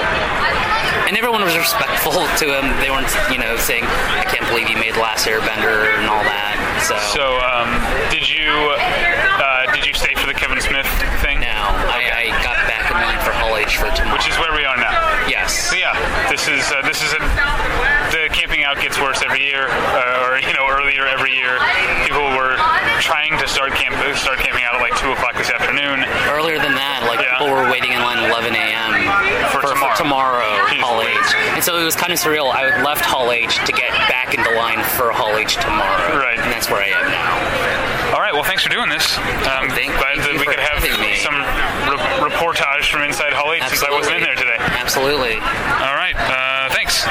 And 1.12 1.18
everyone 1.20 1.44
was 1.44 1.58
respectful 1.60 2.24
to 2.40 2.46
him. 2.56 2.72
They 2.80 2.88
weren't, 2.90 3.12
you 3.30 3.38
know, 3.38 3.58
saying, 3.58 3.84
"I 3.84 4.24
can't 4.32 4.48
believe 4.48 4.70
you 4.72 4.78
made 4.80 4.96
Last 4.96 5.28
Airbender" 5.28 5.92
and 6.00 6.08
all 6.08 6.24
that. 6.24 6.56
So, 6.88 6.96
So, 7.12 7.24
um, 7.44 7.68
did 8.16 8.24
you 8.32 8.48
uh, 8.48 9.76
did 9.76 9.86
you 9.86 9.94
stay 9.94 10.16
for 10.16 10.28
the 10.28 10.34
Kevin 10.34 10.62
Smith 10.62 10.88
thing? 11.20 11.40
now 11.44 11.68
I, 11.92 12.32
I 12.32 12.44
got 12.48 12.56
back 12.72 12.73
out 18.74 18.82
gets 18.82 19.00
worse 19.00 19.22
every 19.22 19.42
year, 19.46 19.68
uh, 19.70 20.26
or 20.26 20.40
you 20.42 20.54
know 20.54 20.66
earlier 20.70 21.06
every 21.06 21.32
year. 21.34 21.60
People 22.06 22.26
were 22.34 22.58
trying 23.00 23.38
to 23.38 23.48
start 23.48 23.74
camp 23.74 23.94
start 24.18 24.40
camping 24.40 24.64
out 24.64 24.76
at 24.76 24.82
like 24.82 24.96
two 24.98 25.12
o'clock 25.12 25.36
this 25.38 25.50
afternoon. 25.50 26.04
earlier 26.34 26.58
than 26.58 26.74
that, 26.74 27.06
like 27.06 27.22
Yeah. 27.22 27.38
people 27.38 27.54
were 27.54 27.70
waiting 27.70 27.92
in 27.94 28.02
line 28.02 28.18
11 28.26 28.56
a.m. 28.56 28.92
For 29.54 29.62
tomorrow. 29.62 29.96
tomorrow 29.96 30.50
Hall 30.82 31.02
H. 31.02 31.18
And 31.54 31.64
so 31.64 31.78
it 31.78 31.84
was 31.86 31.96
kind 31.96 32.12
of 32.12 32.18
surreal. 32.20 32.50
I 32.52 32.82
left 32.84 33.06
Hall 33.06 33.32
H 33.32 33.58
to 33.66 33.72
get 33.72 33.92
back 34.10 34.34
into 34.34 34.50
line 34.58 34.82
for 34.98 35.12
Hall 35.12 35.38
H 35.38 35.56
tomorrow. 35.56 36.18
Right. 36.18 36.40
And 36.40 36.52
that's 36.52 36.70
where 36.70 36.82
I 36.82 36.88
am 36.90 37.12
now. 37.12 38.14
All 38.14 38.22
right, 38.22 38.34
well, 38.34 38.44
thanks 38.44 38.62
for 38.64 38.70
doing 38.70 38.90
this. 38.90 39.18
Um, 39.18 39.70
Thank- 39.74 39.94
glad 39.98 40.18
thank 40.18 40.22
that 40.22 40.34
you 40.34 40.40
we 40.40 40.46
for 40.46 40.52
could 40.52 40.60
have 40.60 40.84
having 40.84 41.00
me. 41.02 41.18
some 41.18 41.34
re- 41.90 42.30
reportage 42.30 42.90
from 42.92 43.02
inside 43.04 43.34
Hall 43.34 43.52
H 43.54 43.64
since 43.70 43.84
I 43.84 43.90
wasn't 43.92 44.18
in 44.18 44.24
there 44.24 44.36
today. 44.36 44.58
Absolutely. 44.60 45.36
All 45.38 45.96
right, 45.98 46.14
uh, 46.16 46.70
thanks. 46.74 47.06